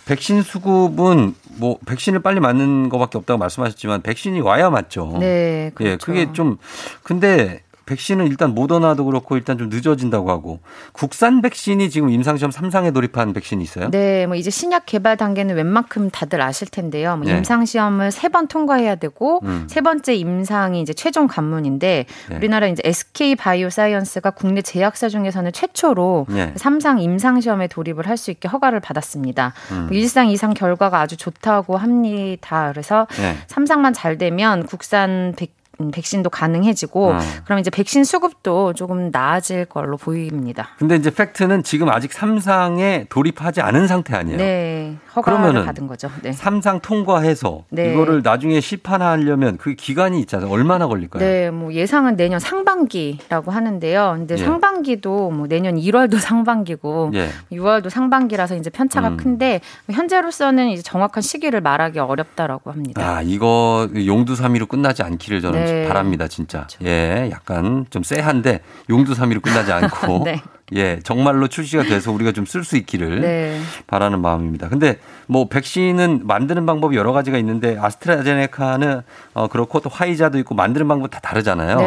[0.06, 5.16] 백신 수급은 뭐 백신을 빨리 맞는 것밖에 없다고 말씀하셨지만 백신이 와야 맞죠.
[5.18, 5.92] 네, 네 그렇죠.
[5.92, 6.56] 예, 그게 좀
[7.02, 10.60] 근데 백신은 일단 모더나도 그렇고 일단 좀 늦어진다고 하고
[10.92, 13.90] 국산 백신이 지금 임상시험 3상에 돌입한 백신이 있어요?
[13.90, 17.16] 네, 뭐 이제 신약 개발 단계는 웬만큼 다들 아실 텐데요.
[17.16, 17.36] 뭐 네.
[17.36, 19.66] 임상 시험을 세 번 통과해야 되고 음.
[19.70, 22.36] 세 번째 임상이 이제 최종 관문인데 네.
[22.36, 26.52] 우리나라 이제 SK 바이오사이언스가 국내 제약사 중에서는 최초로 네.
[26.56, 29.54] 삼상 임상 시험에 돌입을 할 수 있게 허가를 받았습니다.
[29.70, 29.86] 음.
[29.88, 32.68] 뭐 일상 이상 결과가 아주 좋다고 합니다.
[32.72, 33.36] 그래서 네.
[33.46, 35.57] 삼상만 잘 되면 국산 백 음,
[35.92, 37.18] 백신도 가능해지고 어.
[37.44, 40.70] 그럼 이제 백신 수급도 조금 나아질 걸로 보입니다.
[40.78, 44.38] 근데 이제 팩트는 지금 아직 3상에 돌입하지 않은 상태 아니에요?
[44.38, 46.10] 네, 허가를 그러면은 받은 거죠.
[46.22, 46.30] 네.
[46.30, 47.92] 3상 통과해서 네.
[47.92, 50.50] 이거를 나중에 시판하려면 그 기간이 있잖아요.
[50.50, 51.22] 얼마나 걸릴까요?
[51.22, 54.14] 네, 뭐 예상은 내년 상반기라고 하는데요.
[54.18, 54.38] 근데 예.
[54.38, 57.28] 상반기도 뭐 내년 1월도 상반기고 예.
[57.52, 59.16] 6월도 상반기라서 이제 편차가 음.
[59.16, 59.60] 큰데
[59.90, 63.02] 현재로서는 이제 정확한 시기를 말하기 어렵다라고 합니다.
[63.02, 65.67] 아, 이거 용두사미로 끝나지 않기를 저는 네.
[65.72, 65.88] 네.
[65.88, 66.66] 바랍니다, 진짜.
[66.84, 68.60] 예, 약간 좀 쎄한데
[68.90, 70.42] 용두삼이로 끝나지 않고 네.
[70.74, 73.60] 예, 정말로 출시가 돼서 우리가 좀 쓸 수 있기를 네.
[73.86, 74.68] 바라는 마음입니다.
[74.68, 79.02] 근데 뭐 백신은 만드는 방법이 여러 가지가 있는데 아스트라제네카는
[79.34, 81.78] 어 그렇고 또 화이자도 있고 만드는 방법 다 다르잖아요.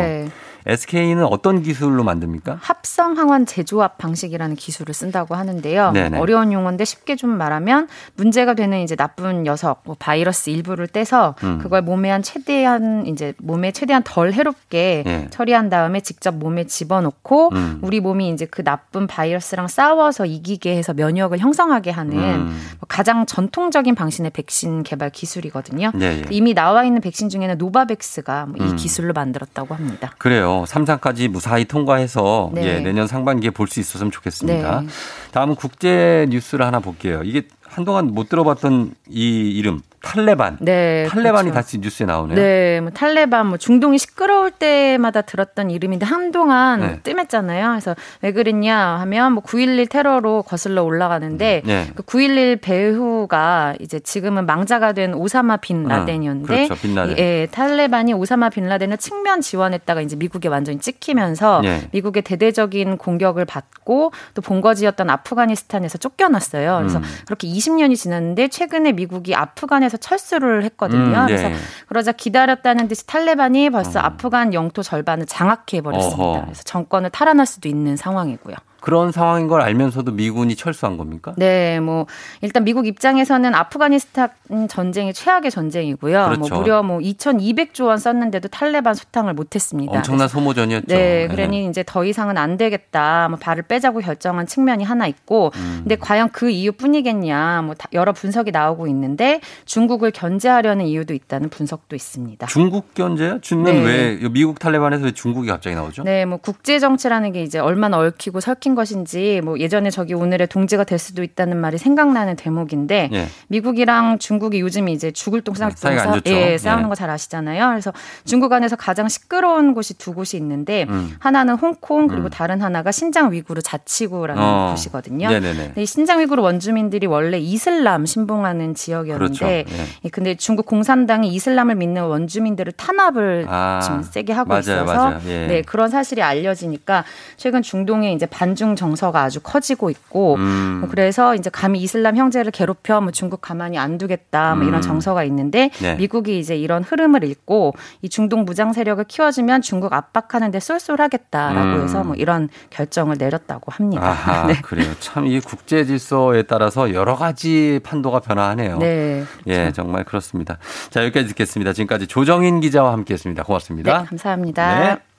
[0.66, 0.74] 네.
[0.74, 2.59] SK는 어떤 기술로 만듭니까?
[2.62, 5.91] 합성 항원 재조합 방식이라는 기술을 쓴다고 하는데요.
[5.91, 6.20] 네네.
[6.20, 11.59] 어려운 용어인데 쉽게 좀 말하면 문제가 되는 이제 나쁜 녀석, 뭐 바이러스 일부를 떼서 음.
[11.62, 15.28] 그걸 몸에 한 최대한 이제 몸에 최대한 덜 해롭게 예.
[15.30, 17.80] 처리한 다음에 직접 몸에 집어넣고 음.
[17.82, 22.45] 우리 몸이 이제 그 나쁜 바이러스랑 싸워서 이기게 해서 면역을 형성하게 하는 음.
[22.80, 25.91] 뭐 가장 전통적인 방식의 백신 개발 기술이거든요.
[25.99, 26.26] 예, 예.
[26.30, 28.76] 이미 나와 있는 백신 중에는 노바백스가 뭐이 음.
[28.76, 30.14] 기술로 만들었다고 합니다.
[30.18, 30.51] 그래요.
[30.68, 32.64] 3상까지 무사히 통과해서 네.
[32.66, 34.82] 예, 내년 상반기에 볼 수 있었으면 좋겠습니다.
[34.82, 34.88] 네.
[35.32, 37.22] 다음은 국제 뉴스를 하나 볼게요.
[37.24, 40.58] 이게 한동안 못 들어봤던 이 이름 탈레반.
[40.60, 41.54] 네, 탈레반이 그렇죠.
[41.54, 42.36] 다시 뉴스에 나오네요.
[42.36, 46.99] 네, 뭐 탈레반, 뭐 중동이 시끄러울 때마다 들었던 이름인데 한동안 네.
[47.04, 47.70] 뜸했잖아요.
[47.70, 51.91] 그래서 왜 그랬냐 하면 뭐 9.11 테러로 거슬러 올라가는데 네.
[51.95, 57.18] 그9.11 배후가 이제 지금은 망자가 된 오사마 빈 어, 라덴이었는데 그렇죠, 빈 라덴.
[57.20, 61.88] 예, 탈레반이 오사마 빈 라덴을 측면 지원했다가 이제 미국에 완전히 찍히면서 네.
[61.91, 66.78] 미국의 대대적인 공격을 받고 또 본거지였던 아프가니스탄에서 쫓겨났어요.
[66.80, 67.04] 그래서 음.
[67.26, 71.20] 그렇게 20년이 지났는데 최근에 미국이 아프간에 서 철수를 했거든요.
[71.22, 71.36] 음, 네.
[71.36, 71.50] 그래서
[71.88, 76.42] 그러자 기다렸다는 듯이 탈레반이 벌써 아프간 영토 절반을 장악해 버렸습니다.
[76.46, 78.56] 그래서 정권을 탈환할 수도 있는 상황이고요.
[78.82, 81.34] 그런 상황인 걸 알면서도 미군이 철수한 겁니까?
[81.38, 82.08] 네, 뭐
[82.42, 84.30] 일단 미국 입장에서는 아프가니스탄
[84.68, 86.24] 전쟁이 최악의 전쟁이고요.
[86.26, 86.40] 그렇죠.
[86.40, 89.94] 뭐 무려 뭐 2,200조 원 썼는데도 탈레반 소탕을 못했습니다.
[89.94, 90.88] 엄청난 소모전이었죠.
[90.88, 93.28] 네, 그러니 이제 더 이상은 안 되겠다.
[93.30, 95.80] 뭐 발을 빼자고 결정한 측면이 하나 있고, 음.
[95.84, 97.62] 근데 과연 그 이유뿐이겠냐?
[97.62, 102.48] 뭐 다- 여러 분석이 나오고 있는데 중국을 견제하려는 이유도 있다는 분석도 있습니다.
[102.48, 103.40] 중국 견제요?
[103.42, 103.84] 주는 네.
[104.22, 106.04] 왜 미국 탈레반에서 왜 중국이 갑자기 나오죠?
[106.04, 110.84] 네, 뭐 국제 정치라는 게 이제 얼마나 얽히고 설킨 것인지 뭐 예전에 저기 오늘의 동지가
[110.84, 113.28] 될 수도 있다는 말이 생각나는 대목인데 예.
[113.47, 116.32] 미국이랑 중국이 요즘 이제 죽을 똥쌀 사이가 안 좋죠.
[116.34, 116.89] 예, 싸우는 예.
[116.89, 117.69] 거잘 아시잖아요.
[117.69, 117.93] 그래서
[118.26, 121.15] 중국 안에서 가장 시끄러운 곳이 두 곳이 있는데 음.
[121.19, 122.30] 하나는 홍콩 그리고 음.
[122.30, 124.72] 다른 하나가 신장 위구르 자치구라는 어.
[124.72, 125.30] 곳이거든요.
[125.30, 125.65] 네네네.
[125.67, 129.76] 근데 이 신장 위구르 원주민들이 원래 이슬람 신봉하는 지역이었는데 그렇죠.
[129.82, 129.86] 예.
[130.03, 135.22] 이 근데 중국 공산당이 이슬람을 믿는 원주민들을 탄압을 아, 지금 세게 하고 맞아요, 있어서 맞아요.
[135.28, 135.47] 예.
[135.47, 137.03] 네 그런 사실이 알려지니까
[137.38, 140.78] 최근 중동에 이제 반중 정서가 아주 커지고 있고 음.
[140.82, 144.68] 뭐 그래서 이제 감히 이슬람 형제를 괴롭혀 뭐 중국 가만히 안 두겠다 뭐 음.
[144.68, 145.95] 이런 정서가 있는데 네.
[145.95, 151.84] 미국이 이제 이런 흐름을 읽고 이 중동 무장 세력을 키워주면 중국 압박하는데 쏠쏠하겠다라고 음.
[151.84, 154.05] 해서 뭐 이런 결정을 내렸다고 합니다.
[154.07, 154.53] 아하, 네.
[154.62, 154.91] 그래요.
[154.99, 158.80] 참 이 국제 질서에 따라서 여러 가지 판도가 변화하네요.
[158.80, 159.24] 네.
[159.47, 160.57] 예, 정말 그렇습니다.
[160.89, 161.72] 자, 여기까지 듣겠습니다.
[161.72, 163.43] 지금까지 조정인 기자와 함께 했습니다.
[163.43, 163.99] 고맙습니다.
[163.99, 164.80] 네, 감사합니다.
[164.80, 165.11] 네.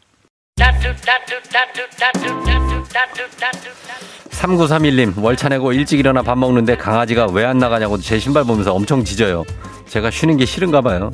[4.31, 9.05] 3931님, 월차 내고 일찍 일어나 밥 먹는데 강아지가 왜 안 나가냐고 제 신발 보면서 엄청
[9.05, 9.45] 짖어요.
[9.87, 11.11] 제가 쉬는 게 싫은가 봐요.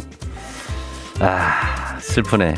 [1.21, 2.55] 아, 슬프네.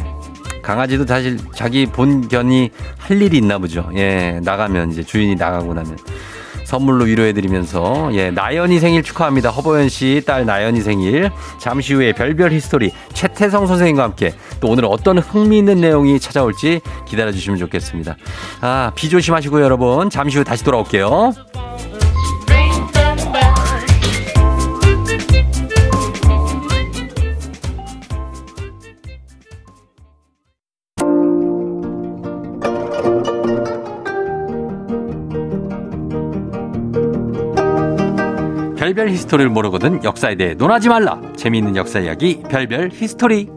[0.62, 3.90] 강아지도 사실 자기 본견이 할 일이 있나 보죠.
[3.94, 5.96] 예, 나가면 이제 주인이 나가고 나면.
[6.70, 9.50] 선물로 위로해드리면서, 예, 나연이 생일 축하합니다.
[9.50, 11.30] 허보연 씨 딸 나연이 생일.
[11.58, 18.16] 잠시 후에 별별 히스토리 최태성 선생님과 함께 또 오늘 어떤 흥미있는 내용이 찾아올지 기다려주시면 좋겠습니다.
[18.60, 20.10] 아, 비 조심하시고요, 여러분.
[20.10, 21.32] 잠시 후 다시 돌아올게요.
[38.90, 41.20] 별별 히스토리를 모르거든 역사에 대해 논하지 말라.
[41.36, 43.48] 재미있는 역사 이야기 별별 히스토리.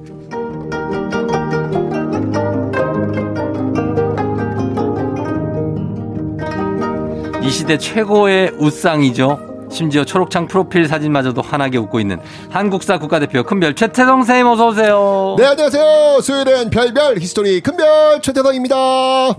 [7.42, 9.54] 이 시대 최고의 웃상이죠.
[9.72, 12.20] 심지어 초록창 프로필 사진마저도 환하게 웃고 있는
[12.52, 15.36] 한국사 국가대표 큰별 최태성 선생님 어서 오세요.
[15.40, 16.22] 네, 안녕하세요.
[16.22, 18.76] 수요일엔 별별 히스토리 큰별 최태성입니다.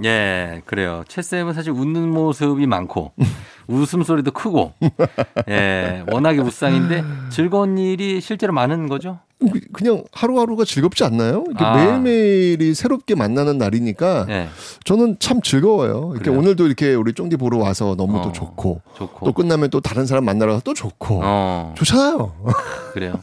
[0.05, 1.05] 예, 그래요.
[1.07, 3.13] 최 쌤은 사실 웃는 모습이 많고
[3.67, 4.73] 웃음소리도 크고
[5.49, 9.19] 예, 워낙에 웃상인데 즐거운 일이 실제로 많은 거죠?
[9.73, 11.45] 그냥 하루하루가 즐겁지 않나요?
[11.57, 11.77] 아.
[11.77, 14.49] 매일매일이 새롭게 만나는 날이니까 예.
[14.85, 16.11] 저는 참 즐거워요.
[16.15, 16.39] 이렇게 그래요?
[16.39, 19.27] 오늘도 이렇게 우리 쫑디 보러 와서 너무 어, 또 좋고, 좋고.
[19.27, 21.75] 또 끝나면 또 다른 사람 만나러 또 좋고 어.
[21.77, 22.33] 좋잖아요.
[22.93, 23.15] 그래요.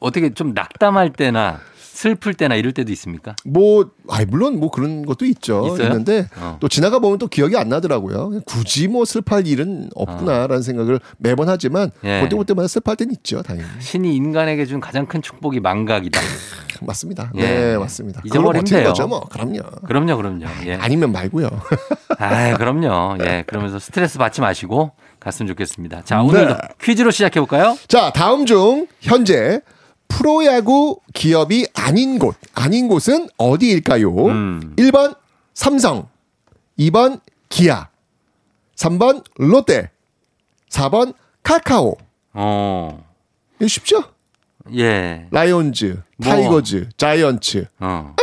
[0.00, 1.60] 어떻게 좀 낙담할 때나
[1.98, 3.34] 슬플 때나 이럴 때도 있습니까?
[3.44, 5.66] 뭐, 아, 물론 뭐 그런 것도 있죠.
[5.66, 5.88] 있어요?
[5.88, 6.56] 있는데 어.
[6.60, 8.42] 또 지나가 보면 또 기억이 안 나더라고요.
[8.46, 11.92] 굳이 뭐 슬퍼할 일은 없구나라는 생각을 매번 하지만 어.
[12.04, 12.20] 예.
[12.22, 13.68] 그때 그때마다 슬퍼할 때는 있죠, 당연히.
[13.80, 16.20] 신이 인간에게 준 가장 큰 축복이 망각이다.
[16.82, 17.32] 맞습니다.
[17.34, 17.40] 예.
[17.40, 18.22] 네, 맞습니다.
[18.78, 18.90] 돼요.
[18.90, 19.18] 거죠, 뭐.
[19.28, 19.58] 그럼요.
[19.84, 20.44] 그럼요, 그럼요.
[20.66, 20.74] 예.
[20.80, 21.48] 아니면 말고요.
[22.16, 23.16] 아, 그럼요.
[23.24, 26.02] 예, 그러면서 스트레스 받지 마시고 갔으면 좋겠습니다.
[26.04, 26.22] 자, 네.
[26.22, 27.76] 오늘도 퀴즈로 시작해 볼까요?
[27.88, 29.62] 자, 다음 중 현재
[30.08, 34.26] 프로야구 기업이 아닌 곳, 아닌 곳은 어디일까요?
[34.26, 34.74] 음.
[34.76, 35.16] 1번
[35.54, 36.08] 삼성,
[36.78, 37.88] 2번 기아,
[38.76, 39.90] 3번 롯데,
[40.68, 41.96] 4번 카카오.
[42.34, 43.04] 어,
[43.66, 44.04] 쉽죠?
[44.76, 45.26] 예.
[45.30, 46.30] 라이온즈, 뭐.
[46.30, 47.66] 타이거즈, 자이언츠.
[47.80, 48.14] 어.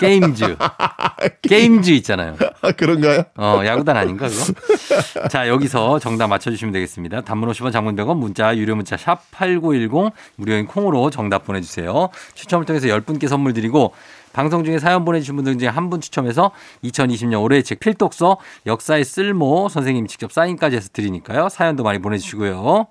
[0.00, 0.56] 게임즈.
[1.42, 2.36] 게임즈 있잖아요.
[2.60, 3.24] 아, 그런가요?
[3.36, 5.28] 어, 야구단 아닌가, 그거?
[5.28, 7.22] 자, 여기서 정답 맞춰주시면 되겠습니다.
[7.22, 12.08] 단문 50원, 장문 100원, 문자, 유료 문자, 샵 8910, 무료인 콩으로 정답 보내주세요.
[12.34, 13.92] 추첨을 통해서 10분께 선물 드리고,
[14.32, 16.50] 방송 중에 사연 보내주신 분들 중에 한 분 추첨해서
[16.84, 18.36] 2020년 올해의 책 필독서
[18.66, 21.48] 역사의 쓸모 선생님이 직접 사인까지 해서 드리니까요.
[21.48, 22.86] 사연도 많이 보내주시고요.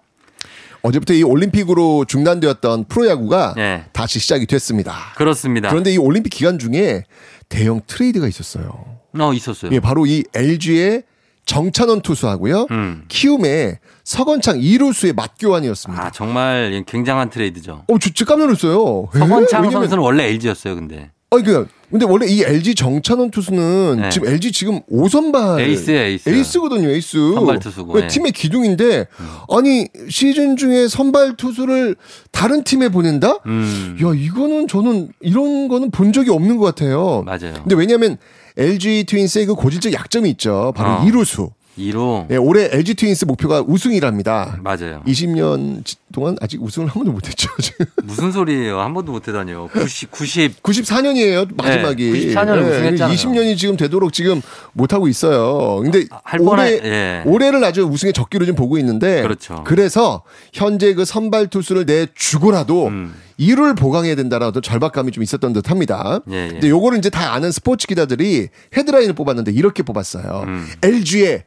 [0.86, 3.86] 어제부터 이 올림픽으로 중단되었던 프로야구가 예.
[3.92, 4.94] 다시 시작이 됐습니다.
[5.16, 5.70] 그렇습니다.
[5.70, 7.04] 그런데 이 올림픽 기간 중에
[7.50, 8.86] 대형 트레이드가 있었어요.
[9.20, 9.72] 어, 있었어요.
[9.72, 11.04] 예, 바로 이 LG의
[11.46, 12.68] 정찬원 투수하고요.
[12.72, 13.06] 음.
[13.08, 16.04] 키움의 서건창 2루수의 맞교환이었습니다.
[16.06, 17.84] 아, 정말 굉장한 트레이드죠.
[17.88, 19.08] 어, 저, 진짜 깜짝 놀랐어요.
[19.14, 21.12] 서건창 왜냐면- 선수는 원래 LG였어요, 근데.
[21.32, 24.10] 아니, 그, 근데 원래 이 LG 정찬헌 투수는 네.
[24.10, 25.60] 지금 LG 지금 5선발.
[25.60, 26.30] 에이스예요, 에이스.
[26.30, 27.34] 에이스거든요, 에이스.
[27.36, 28.08] 선발 투수고, 그 네.
[28.08, 29.08] 팀의 기둥인데,
[29.50, 31.96] 아니, 시즌 중에 선발 투수를
[32.32, 33.40] 다른 팀에 보낸다?
[33.46, 33.98] 음.
[34.04, 37.24] 야, 이거는 저는 이런 거는 본 적이 없는 것 같아요.
[37.26, 37.54] 맞아요.
[37.54, 38.18] 근데 왜냐면
[38.58, 40.74] LG 트윈스의 그 고질적 약점이 있죠.
[40.76, 41.06] 바로 어.
[41.06, 41.50] 이루수.
[41.78, 42.26] 2루.
[42.32, 44.58] 예, 올해 LG 트윈스 목표가 우승이랍니다.
[44.62, 45.02] 맞아요.
[45.06, 47.50] 20년 동안 아직 우승을 한 번도 못했죠.
[47.62, 47.86] 지금.
[48.04, 48.80] 무슨 소리예요?
[48.80, 49.68] 한 번도 못 해다녀.
[49.68, 50.64] 90, 90.
[50.64, 52.12] 94년이에요 마지막이.
[52.12, 53.16] 네, 94년에 우승했잖아요.
[53.16, 54.42] 20년이 지금 되도록 지금
[54.74, 55.82] 못 하고 있어요.
[55.82, 57.24] 근데 할 올해 예.
[57.26, 59.22] 올해를 아주 우승의 적기로 좀 보고 있는데.
[59.22, 59.64] 그렇죠.
[59.70, 60.24] 래서
[60.54, 63.14] 현재 그 선발 투수를 내 주고라도 음.
[63.38, 66.20] 이를 보강해야 된다라는 어떤 절박감이 좀 있었던 듯 합니다.
[66.32, 66.50] 예, 예.
[66.50, 68.48] 근데 요거를 이제 다 아는 스포츠 기자들이
[68.78, 70.44] 헤드라인을 뽑았는데 이렇게 뽑았어요.
[70.48, 70.68] 음.
[70.82, 71.44] LG의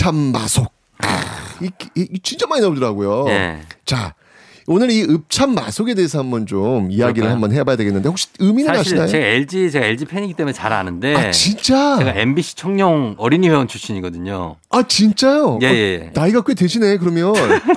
[0.00, 0.72] 읍참마속.
[0.98, 1.20] 아,
[1.62, 3.26] 이, 이- 이 진짜 많이 나오더라고요.
[3.28, 3.58] 예.
[3.84, 4.14] 자,
[4.66, 7.32] 오늘 이 읍참 마속에 대해서 한번 좀 이야기를 그럴까요?
[7.34, 9.06] 한번 해봐야 되겠는데 혹시 의미는 사실 아시나요?
[9.08, 11.14] 제가 LG 제가 LG 팬이기 때문에 잘 아는데.
[11.14, 11.96] 아 진짜?
[11.98, 14.56] 제가 MBC 청룡 어린이 회원 출신이거든요.
[14.70, 15.58] 아 진짜요?
[15.62, 16.10] 예, 어, 예.
[16.14, 17.34] 나이가 꽤 되시네 그러면.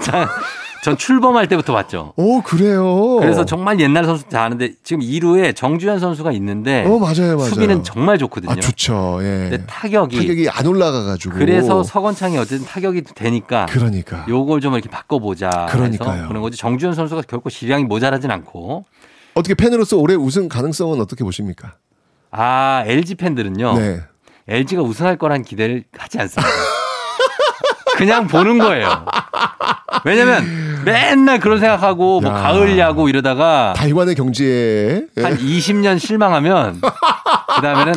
[0.80, 2.13] 자, 전 출범할 때부터 봤죠.
[2.15, 3.17] 오 그래요.
[3.19, 7.49] 그래서 정말 옛날 선수 다 아는데 지금 2루에 정주현 선수가 있는데 어 맞아요 맞아요.
[7.49, 8.51] 수비는 정말 좋거든요.
[8.51, 9.19] 아 좋죠.
[9.21, 9.49] 예.
[9.49, 11.36] 근데 타격이, 타격이 안 올라가 가지고.
[11.36, 14.25] 그래서 서건창이 어쨌든 타격이 되니까 그러니까.
[14.27, 15.49] 요걸 좀 이렇게 바꿔 보자.
[15.69, 16.13] 그러니까요.
[16.13, 16.57] 해서 그런 거지.
[16.57, 18.86] 정주현 선수가 결코 질량이 모자라진 않고
[19.36, 21.75] 어떻게 팬으로서 올해 우승 가능성은 어떻게 보십니까?
[22.32, 23.73] 아 LG 팬들은요.
[23.77, 24.01] 네.
[24.47, 26.51] LG가 우승할 거란 기대를 하지 않습니다.
[27.97, 29.05] 그냥 보는 거예요.
[30.05, 32.35] 왜냐면 맨날 그런 생각하고 뭐 야.
[32.35, 35.21] 가을 야구 이러다가 달관의 경지에 예.
[35.21, 37.93] 한 20년 실망하면 그 다음에는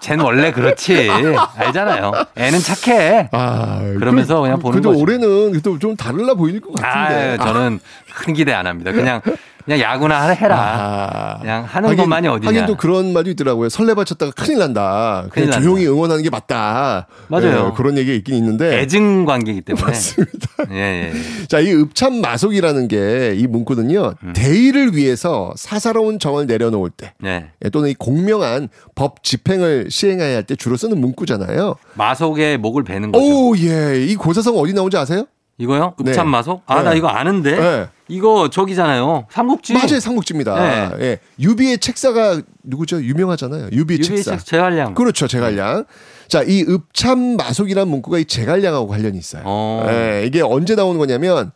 [0.00, 1.10] 쟤는 원래 그렇지
[1.56, 2.12] 알잖아요.
[2.36, 3.28] 애는 착해.
[3.32, 5.00] 아, 그러면서 그냥 보는 근데 거죠.
[5.00, 7.36] 올해는 그래도 좀 다르려 보일 것 같은데.
[7.40, 7.80] 아, 저는
[8.14, 8.92] 큰 기대 안 합니다.
[8.92, 9.20] 그냥
[9.64, 10.56] 그냥 야구나 해라.
[10.58, 11.38] 아.
[11.40, 12.48] 그냥 하는 하긴, 것만이 어디냐.
[12.48, 13.68] 하긴 또 그런 말도 있더라고요.
[13.68, 15.26] 설레 바쳤다가 큰일 난다.
[15.28, 15.60] 그냥 큰일 난다.
[15.62, 17.06] 조용히 응원하는 게 맞다.
[17.28, 17.70] 맞아요.
[17.72, 18.80] 예, 그런 얘기가 있긴 있는데.
[18.80, 19.86] 애증 관계이기 때문에.
[19.86, 20.48] 맞습니다.
[20.72, 21.07] 예, 예.
[21.48, 24.14] 자, 이 읍참 마속이라는 게 이 문구는요.
[24.22, 24.32] 음.
[24.34, 27.50] 대의를 위해서 사사로운 정을 내려놓을 때 네.
[27.64, 31.76] 예, 또는 이 공명한 법 집행을 시행해야 할 때 주로 쓰는 문구잖아요.
[31.94, 33.24] 마속의 목을 베는 거죠.
[33.24, 34.04] 오, 예.
[34.04, 35.26] 이 고사성 어디 나오는지 아세요?
[35.58, 35.94] 이거요?
[35.98, 36.12] 네.
[36.12, 36.62] 읍참 마속?
[36.66, 36.98] 아, 나 네.
[36.98, 37.56] 이거 아는데.
[37.58, 37.86] 네.
[38.06, 39.26] 이거 저기잖아요.
[39.30, 39.74] 삼국지.
[39.74, 40.54] 맞아요, 삼국지입니다.
[40.54, 40.90] 네.
[41.04, 41.18] 예.
[41.40, 43.02] 유비의 책사가 누구죠?
[43.02, 43.68] 유명하잖아요.
[43.72, 44.36] 유비의 유비 책사.
[44.38, 44.94] 책 제갈량.
[44.94, 45.84] 그렇죠, 제갈량.
[46.28, 49.42] 자, 이 읍참 마속이라는 문구가 이 제갈량하고 관련이 있어요.
[49.46, 49.86] 어.
[49.88, 51.52] 예, 이게 언제 나오는 거냐면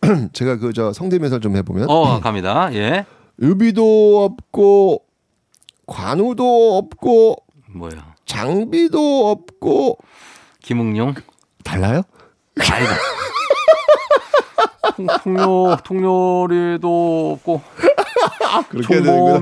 [0.32, 2.68] 제가 그 저 성대면서 좀 해보면 어, 갑니다.
[2.74, 3.06] 예.
[3.40, 5.02] 유비도 없고
[5.86, 7.36] 관우도 없고
[7.74, 8.14] 뭐야.
[8.24, 9.98] 장비도 없고
[10.62, 11.14] 김웅룡.
[11.62, 12.02] 달라요?
[12.58, 12.96] 아니다.
[14.96, 17.60] 통- 통료, 통료리도 없고,
[18.72, 18.82] 되는구나.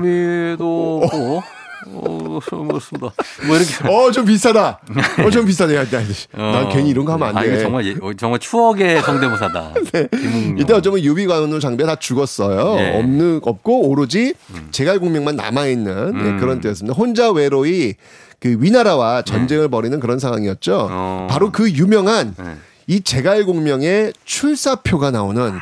[0.01, 1.41] 총범위도 없고,
[1.87, 3.13] 어, 그렇습니다.
[3.47, 3.73] 뭐 이렇게.
[3.87, 4.79] 어, 좀 비싸다.
[5.25, 5.75] 어, 좀 비싸네.
[5.75, 5.85] 야, 야,
[6.33, 6.69] 난 어.
[6.69, 7.47] 괜히 이런 거 하면 안 아, 돼.
[7.47, 9.73] 이거 정말, 예- 어, 정말 추억의 성대모사다.
[10.11, 10.57] 김웅룡.
[10.59, 12.75] 이때 어쩌면 유비 관우 장비가 다 죽었어요.
[12.79, 12.97] 예.
[12.99, 14.33] 없는 없고 오로지
[14.71, 16.37] 제갈공명만 남아 있는 음.
[16.39, 16.95] 그런 때였습니다.
[16.97, 17.93] 혼자 외로이
[18.39, 20.87] 그 위나라와 전쟁을 벌이는 그런 상황이었죠.
[20.91, 21.27] 어.
[21.29, 22.55] 바로 그 유명한 네.
[22.87, 25.53] 이 제갈공명의 출사표가 나오는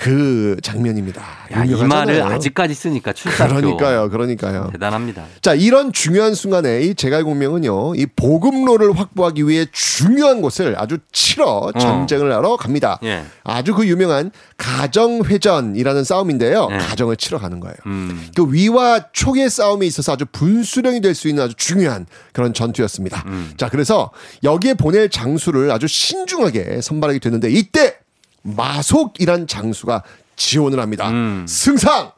[0.00, 1.22] 그 장면입니다.
[1.52, 1.72] 야, 이.
[1.84, 3.54] 말을 아직까지 쓰니까 출사표.
[3.54, 4.70] 그러니까요, 그러니까요.
[4.72, 5.24] 대단합니다.
[5.40, 12.32] 자, 이런 중요한 순간에 이 제갈공명은요, 이 보급로를 확보하기 위해 중요한 곳을 아주 치러 전쟁을
[12.32, 12.98] 하러 갑니다.
[13.00, 13.06] 어.
[13.06, 13.24] 예.
[13.44, 16.68] 아주 그 유명한 가정회전이라는 싸움인데요.
[16.72, 16.76] 예.
[16.78, 17.76] 가정을 치러 가는 거예요.
[17.86, 18.28] 음.
[18.34, 23.22] 그 위와 촉의 싸움에 있어서 아주 분수령이 될 수 있는 아주 중요한 그런 전투였습니다.
[23.26, 23.52] 음.
[23.56, 24.10] 자, 그래서
[24.42, 27.96] 여기에 보낼 장수를 아주 신중하게 선발하게 됐는데 이때
[28.42, 30.02] 마속이란 장수가
[30.36, 31.08] 지원을 합니다.
[31.10, 31.46] 음.
[31.48, 32.12] 승상!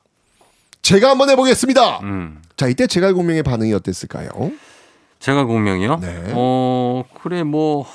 [0.82, 2.00] 제가 한번 해보겠습니다.
[2.00, 2.42] 음.
[2.56, 4.28] 자, 이때 제갈 공명의 반응이 어땠을까요?
[5.18, 5.98] 제가 공명이요?
[6.00, 6.32] 네.
[6.34, 7.86] 어 그래 뭐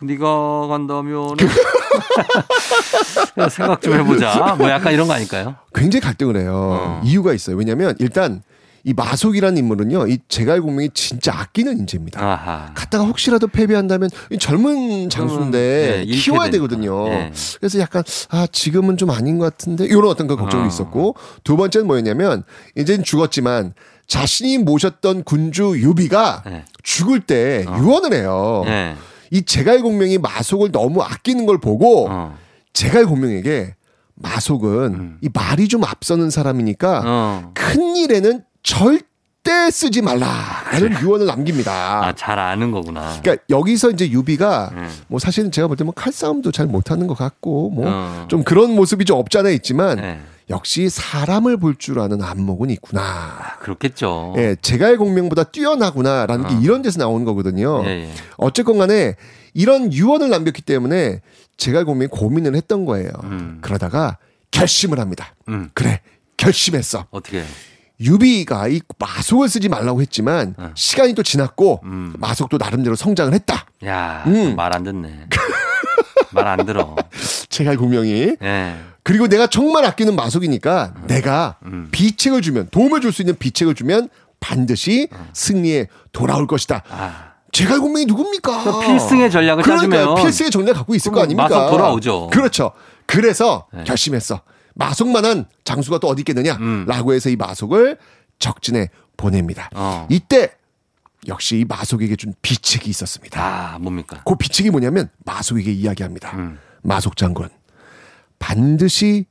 [0.00, 1.36] 네가 간다면
[3.50, 4.54] 생각 좀 해보자.
[4.56, 5.56] 뭐 약간 이런 거 아닐까요?
[5.74, 6.52] 굉장히 갈등을 해요.
[6.54, 7.00] 어.
[7.04, 7.56] 이유가 있어요.
[7.56, 8.42] 왜냐하면 일단
[8.84, 12.22] 이 마속이라는 인물은요, 이 제갈 공명이 진짜 아끼는 인재입니다.
[12.22, 12.72] 아하.
[12.74, 16.50] 갔다가 혹시라도 패배한다면 이 젊은 장수인데 예, 잃게 키워야.
[16.50, 17.08] 되거든요.
[17.08, 17.32] 예.
[17.58, 20.68] 그래서 약간 아 지금은 좀 아닌 것 같은데 이런 어떤 그 걱정도 어.
[20.68, 21.14] 있었고
[21.44, 22.44] 두 번째는 뭐였냐면
[22.76, 23.74] 이제는 죽었지만
[24.06, 26.64] 자신이 모셨던 군주 유비가 예.
[26.82, 28.62] 죽을 때 유언을 해요.
[28.66, 28.94] 예.
[29.30, 32.34] 이 제갈 공명이 마속을 너무 아끼는 걸 보고 어.
[32.72, 33.74] 제갈 공명에게
[34.14, 35.18] 마속은 음.
[35.20, 37.50] 이 말이 좀 앞서는 사람이니까 어.
[37.54, 42.06] 큰 일에는 절대 쓰지 말라라는 유언을 남깁니다.
[42.06, 43.18] 아, 잘 아는 거구나.
[43.22, 44.90] 그러니까 여기서 이제 유비가 음.
[45.08, 48.26] 뭐 사실은 제가 볼 때 뭐 칼싸움도 잘 못하는 것 같고 뭐 어.
[48.28, 50.20] 좀 그런 모습이 좀 없잖아 있지만 예.
[50.50, 53.00] 역시 사람을 볼 줄 아는 안목은 있구나.
[53.02, 54.34] 아, 그렇겠죠.
[54.36, 56.58] 예, 제갈 공명보다 뛰어나구나라는 게 어.
[56.62, 57.82] 이런 데서 나오는 거거든요.
[57.86, 58.12] 예, 예.
[58.36, 59.14] 어쨌건 간에
[59.54, 61.22] 이런 유언을 남겼기 때문에
[61.56, 63.08] 제갈 공명이 고민을 했던 거예요.
[63.24, 63.58] 음.
[63.62, 64.18] 그러다가
[64.50, 65.34] 결심을 합니다.
[65.48, 65.70] 음.
[65.74, 66.00] 그래,
[66.36, 67.06] 결심했어.
[67.10, 67.44] 어떻게?
[68.00, 70.70] 유비가 이 마속을 쓰지 말라고 했지만 어.
[70.74, 72.14] 시간이 또 지났고 음.
[72.18, 73.66] 마속도 나름대로 성장을 했다.
[73.84, 74.54] 야, 음.
[74.56, 75.26] 말안 듣네.
[76.30, 76.94] 말 안 들어.
[77.48, 78.76] 제갈공명이 예.
[79.02, 81.88] 그리고 내가 정말 아끼는 마속이니까 내가 음.
[81.90, 86.76] 비책을 주면 도움을 줄 수 있는 비책을 주면 반드시 승리에 돌아올 것이다.
[86.76, 86.80] 어.
[86.90, 88.62] 아, 제갈 공명이 누굽니까?
[88.64, 90.00] 그 필승의 전략을 그러니까요.
[90.00, 91.48] 짜주면 필승의 전략 갖고 있을 거 아닙니까?
[91.48, 92.28] 마속 돌아오죠.
[92.28, 92.72] 그렇죠.
[93.06, 93.82] 그래서 네.
[93.84, 94.42] 결심했어.
[94.78, 96.54] 마속만한 장수가 또 어디 있겠느냐?
[96.54, 96.84] 음.
[96.86, 97.98] 라고 해서 이 마속을
[98.38, 99.68] 적진에 보냅니다.
[99.74, 100.06] 어.
[100.08, 100.52] 이때
[101.26, 103.42] 역시 이 마속에게 준 비책이 있었습니다.
[103.74, 104.22] 아, 뭡니까?
[104.24, 106.36] 그 비책이 뭐냐면 마속에게 이야기합니다.
[106.36, 106.58] 음.
[106.82, 107.48] 마속 장군
[108.38, 109.26] 반드시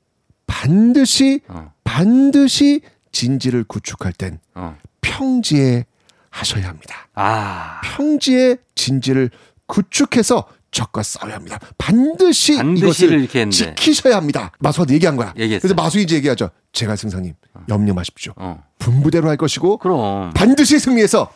[0.45, 1.71] 반드시 어.
[1.85, 2.81] 반드시
[3.13, 4.77] 진지를 구축할 땐 어.
[4.99, 5.85] 평지에
[6.29, 7.07] 하셔야 합니다.
[7.15, 9.31] 아, 평지에 진지를
[9.65, 11.59] 구축해서 적과 싸워야 합니다.
[11.77, 13.49] 반드시, 반드시를 이것을.
[13.51, 14.51] 지키셔야 합니다.
[14.59, 15.33] 마수한테 얘기한 거야.
[15.37, 15.61] 얘기했어요.
[15.61, 16.49] 그래서 마수 이제 얘기하죠.
[16.73, 17.33] 제가 승상님
[17.69, 18.33] 염려 마십시오.
[18.35, 18.63] 어.
[18.79, 20.31] 분부대로 할 것이고 그럼.
[20.33, 21.31] 반드시 승리해서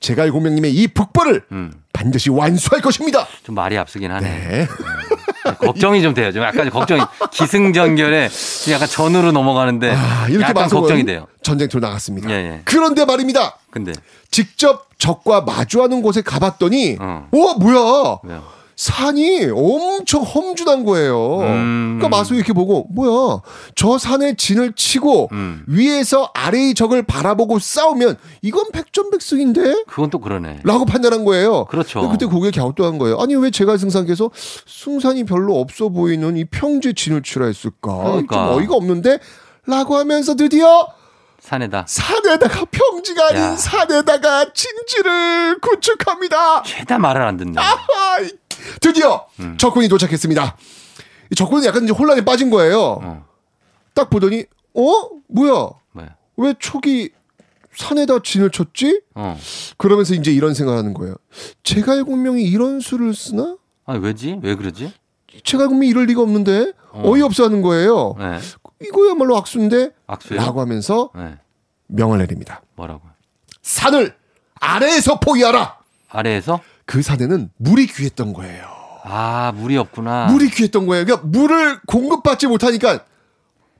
[0.00, 1.72] 제갈 공명님의 이 북벌을 음.
[1.92, 3.26] 반드시 완수할 것입니다.
[3.44, 4.28] 좀 말이 앞서긴 하네.
[4.28, 4.66] 네.
[5.58, 6.32] 걱정이 좀 돼요.
[6.32, 8.28] 좀 약간 걱정이 기승전결에
[8.64, 11.26] 좀 약간 전으로 넘어가는데 아, 이렇게 약간 걱정이 돼요.
[11.42, 12.30] 전쟁터로 나갔습니다.
[12.30, 12.60] 예, 예.
[12.64, 13.58] 그런데 말입니다.
[13.70, 13.92] 근데
[14.30, 17.28] 직접 적과 마주하는 곳에 가봤더니 어.
[17.32, 18.42] 와 뭐야 왜요?
[18.80, 21.40] 산이 엄청 험준한 거예요.
[21.40, 21.98] 음.
[21.98, 23.42] 그러니까 마수 이렇게 보고 뭐야
[23.74, 25.64] 저 산에 진을 치고 음.
[25.66, 29.84] 위에서 아래의 적을 바라보고 싸우면 이건 백전백승인데?
[29.86, 30.60] 그건 또 그러네.
[30.64, 31.66] 라고 판단한 거예요.
[31.66, 32.08] 그렇죠.
[32.08, 33.18] 그때 고개 갸우뚱한 거예요.
[33.18, 34.30] 아니 왜 제가 승상께서
[34.66, 37.94] 승산이 별로 없어 보이는 이 평지에 진을 치라 했을까?
[37.98, 38.34] 그러니까.
[38.46, 39.18] 좀 어이가 없는데?
[39.66, 40.88] 라고 하면서 드디어
[41.40, 43.56] 산에다 산에다가 평지가 아닌 야.
[43.56, 46.62] 산에다가 진지를 구축합니다.
[46.62, 47.54] 죄다 말을 안 듣네.
[47.58, 48.30] 아이,
[48.80, 49.56] 드디어 음.
[49.58, 50.56] 적군이 도착했습니다.
[51.30, 52.80] 이 적군은 약간 이제 혼란에 빠진 거예요.
[53.02, 53.26] 어.
[53.94, 54.44] 딱 보더니
[54.74, 56.16] 어 뭐야 뭐야?
[56.36, 57.10] 왜 촉이
[57.74, 59.02] 산에다 진을 쳤지?
[59.14, 59.38] 어.
[59.76, 61.14] 그러면서 이제 이런 생각하는 거예요.
[61.62, 63.56] 제갈공명이 이런 수를 쓰나?
[63.86, 64.40] 아니 왜지?
[64.42, 64.92] 왜 그러지?
[65.44, 67.10] 제갈공명이 이럴 리가 없는데 어.
[67.10, 67.16] 어.
[67.16, 68.14] 이없어 하는 거예요.
[68.18, 68.38] 네.
[68.82, 70.38] 이거야말로 악수인데 악수요?
[70.38, 71.36] 라고 하면서 네.
[71.86, 72.62] 명을 내립니다.
[72.76, 73.02] 뭐라고?
[73.62, 74.14] 산을
[74.54, 75.78] 아래에서 포위하라.
[76.08, 76.60] 아래에서?
[76.90, 78.64] 그 산에는 물이 귀했던 거예요.
[79.04, 80.26] 아 물이 없구나.
[80.26, 81.04] 물이 귀했던 거예요.
[81.04, 83.04] 그러니까 물을 공급받지 못하니까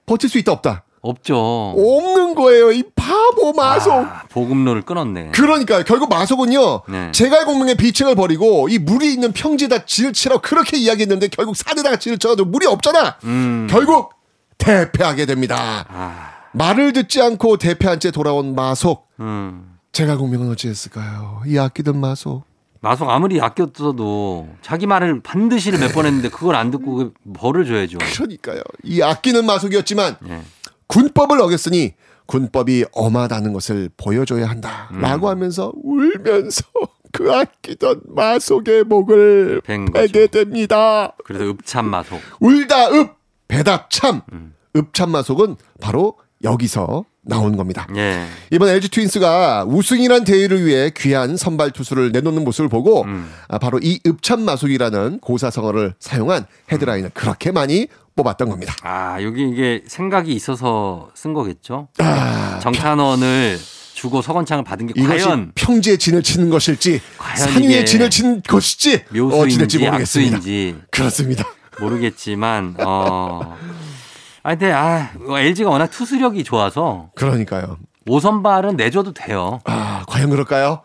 [0.06, 0.84] 버틸 수 있다 없다.
[1.00, 1.36] 없죠.
[1.36, 2.70] 없는 거예요.
[2.70, 3.94] 이 바보 마속.
[3.94, 5.32] 아, 보급로를 끊었네.
[5.34, 6.82] 그러니까 결국 마속은요.
[6.88, 7.11] 네.
[7.11, 12.48] 제갈공명의 비책을 버리고 이 물이 있는 평지에다 진을 치라고 그렇게 이야기했는데 결국 산에다가 진을 쳐가지고
[12.48, 13.16] 물이 없잖아.
[13.24, 13.66] 음.
[13.68, 14.14] 결국
[14.58, 15.84] 대패하게 됩니다.
[15.88, 19.08] 아, 말을 듣지 않고 대패한 채 돌아온 마속.
[19.18, 19.78] 음.
[19.90, 21.42] 제갈공명은 어찌했을까요?
[21.46, 22.48] 이 아끼던 마속.
[22.81, 27.99] 마속 아무리 아꼈어도 자기 말을 반드시를 몇번 했는데 그걸 안 듣고 그 벌을 줘야죠.
[27.99, 28.62] 그러니까요.
[28.85, 30.43] 이 아끼는 마속이었지만 예.
[30.87, 31.95] 군법을 어겼으니
[32.26, 34.89] 군법이 엄하다는 것을 보여줘야 한다.
[34.93, 35.01] 음.
[35.01, 36.62] 라고 하면서 울면서
[37.12, 39.62] 그 아끼던 마속의 목을.
[39.66, 41.12] 베게 됩니다.
[41.24, 42.18] 그래서 읍참 마속.
[42.41, 43.16] 울다 읍
[43.49, 44.55] 배답 참 음.
[44.76, 47.86] 읍참 마속은 바로 여기서 나온 겁니다.
[47.96, 48.26] 예.
[48.50, 53.30] 이번 LG 트윈스가 우승이란 대회를 위해 귀한 선발 투수를 내놓는 모습을 보고 음.
[53.48, 58.74] 아, 바로 이 읍참 마속이라는 고사성어를 사용한 헤드라인을 그렇게 많이 뽑았던 겁니다.
[58.82, 61.88] 아, 여기 이게 생각이 있어서 쓴 거겠죠?
[61.98, 63.58] 아, 정찬원을
[63.94, 68.42] 주고 서건창을 받은 게 과연 평지의 진을 치는 것일지 과연 산 이게 위의 진을 치는
[68.48, 69.96] 것일지 묘수인지 모르겠습니다.
[70.36, 71.44] 악수인지 그렇습니다.
[71.78, 73.56] 모르겠지만 어.
[74.43, 77.78] 아 근데 아 LG가 워낙 투수력이 좋아서 그러니까요.
[78.09, 79.61] 5선발은 내줘도 돼요.
[79.64, 80.82] 아, 과연 그럴까요?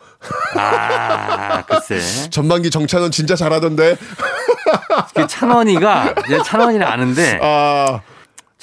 [0.58, 2.00] 아 글쎄.
[2.30, 3.96] 전반기 정찬원 진짜 잘하던데.
[5.16, 8.02] 그 찬원이가 이제 찬원이를 아는데 아,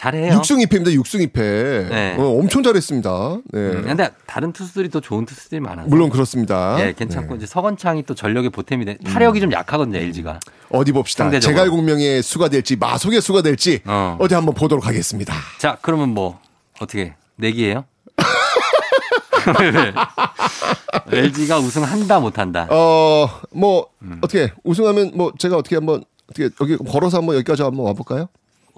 [0.02, 0.40] 잘해요.
[0.40, 0.88] 6승 2패입니다.
[1.00, 1.88] 6승 2패.
[1.88, 2.16] 네.
[2.18, 3.10] 어, 엄청 잘했습니다.
[3.52, 3.60] 네.
[3.60, 5.88] 음, 근데 다른 투수들이 또 좋은 투수들이 많아서.
[5.88, 6.76] 물론 그렇습니다.
[6.80, 7.36] 예, 괜찮고 네.
[7.36, 8.96] 이제 서건창이 또 전력의 보탬이 돼.
[8.98, 10.40] 타력이 좀 약하거든요, LG가.
[10.70, 11.22] 어디 봅시다.
[11.24, 11.56] 상대적으로.
[11.56, 14.16] 제갈공명의 수가 될지 마속의 수가 될지 어.
[14.18, 14.26] 어.
[14.26, 15.34] 디 한번 보도록 하겠습니다.
[15.58, 16.40] 자, 그러면 뭐
[16.80, 17.84] 어떻게 내기예요?
[21.12, 22.66] LG가 우승한다 못한다.
[22.70, 24.18] 어, 뭐 음.
[24.20, 28.26] 어떻게 우승하면 뭐 제가 어떻게 한번 어떻게 여기 걸어서 한번 여기까지 한번 와볼까요?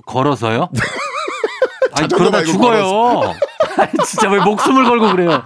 [0.04, 0.68] 걸어서요?
[1.96, 3.34] 아니 그러다 죽어요.
[3.76, 5.42] 아니, 진짜 왜 목숨을 걸고 그래요?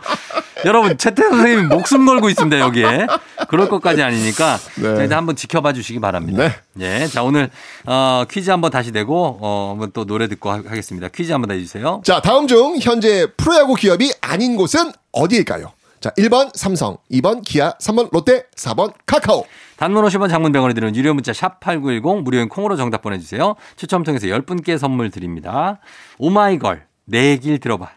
[0.65, 3.07] 여러분 최태 선생님 목숨 걸고 있습니다 여기에.
[3.49, 4.83] 그럴 것까지 아니니까 네.
[4.97, 6.53] 자, 일단 한번 지켜봐 주시기 바랍니다.
[6.75, 7.03] 네.
[7.03, 7.51] 예, 자 오늘
[7.87, 11.09] 어, 퀴즈 한번 다시 내고 어, 한번 또 노래 듣고 하- 하겠습니다.
[11.09, 12.03] 퀴즈 한번 내주세요.
[12.05, 15.73] 자, 다음 중 현재 프로야구 기업이 아닌 곳은 어디일까요?
[16.01, 19.45] 자, 1번 삼성, 2번 기아, 3번 롯데, 4번 카카오.
[19.79, 23.55] 단문 50원 장문 100원이 드는 유료 문자 샵 8910 무료인 콩으로 정답 보내주세요.
[23.77, 25.79] 추첨 통해서 10분께 선물 드립니다.
[26.19, 27.89] 오마이걸 내 얘길 들어봐.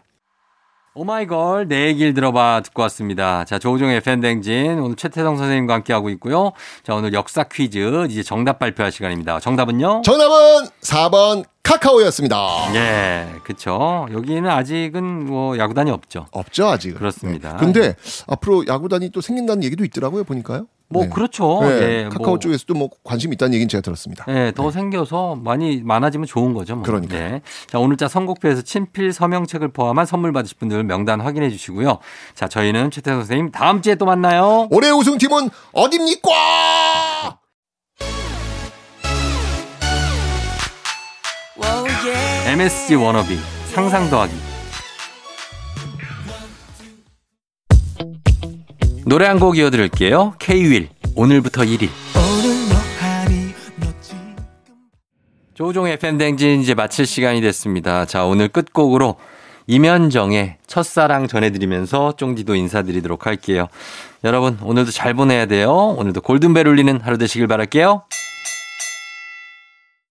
[0.94, 3.44] 오마이걸 내 얘길 들어봐 듣고 왔습니다.
[3.44, 6.52] 자 조우종의 팬댕진 오늘 최태성 선생님과 함께하고 있고요.
[6.84, 9.40] 자 오늘 역사 퀴즈 이제 정답 발표할 시간입니다.
[9.40, 10.02] 정답은요?
[10.04, 12.74] 정답은 4번 카카오였습니다.
[12.74, 14.06] 예, 그쵸.
[14.12, 16.26] 여기는 아직은 뭐 야구단이 없죠.
[16.30, 16.94] 없죠, 아직.
[16.94, 17.56] 그렇습니다.
[17.56, 17.94] 근데
[18.26, 20.66] 앞으로 야구단이 또 생긴다는 얘기도 있더라고요, 보니까요.
[20.92, 21.08] 뭐 네.
[21.08, 21.60] 그렇죠.
[21.62, 22.38] 네, 예, 카카오 뭐.
[22.38, 24.24] 쪽에서도 뭐 관심 있다는 얘기는 제가 들었습니다.
[24.26, 26.74] 네, 더 생겨서 많이 많아지면 좋은 거죠.
[26.76, 26.84] 뭐.
[26.84, 27.18] 그러니까요.
[27.30, 27.42] 네.
[27.66, 31.98] 자, 오늘자 선곡표에서 친필 서명책을 포함한 선물 받으실 분들 명단 확인해 주시고요.
[32.34, 34.68] 자, 저희는 최태성 선생님 다음 주에 또 만나요.
[34.70, 36.30] 올해 우승팀은 어딥니까?
[42.46, 43.38] MSG 워너비
[43.72, 44.51] 상상 더하기.
[49.04, 50.34] 노래 한 곡 이어드릴게요.
[50.38, 51.88] K-윌 오늘부터 1일.
[55.54, 58.04] 조종의 팬댕진 이제 마칠 시간이 됐습니다.
[58.04, 59.16] 자, 오늘 끝곡으로
[59.66, 63.68] 이면정의 첫사랑 전해드리면서 쫑디도 인사드리도록 할게요.
[64.24, 65.72] 여러분, 오늘도 잘 보내야 돼요.
[65.98, 68.02] 오늘도 골든벨 울리는 하루 되시길 바랄게요.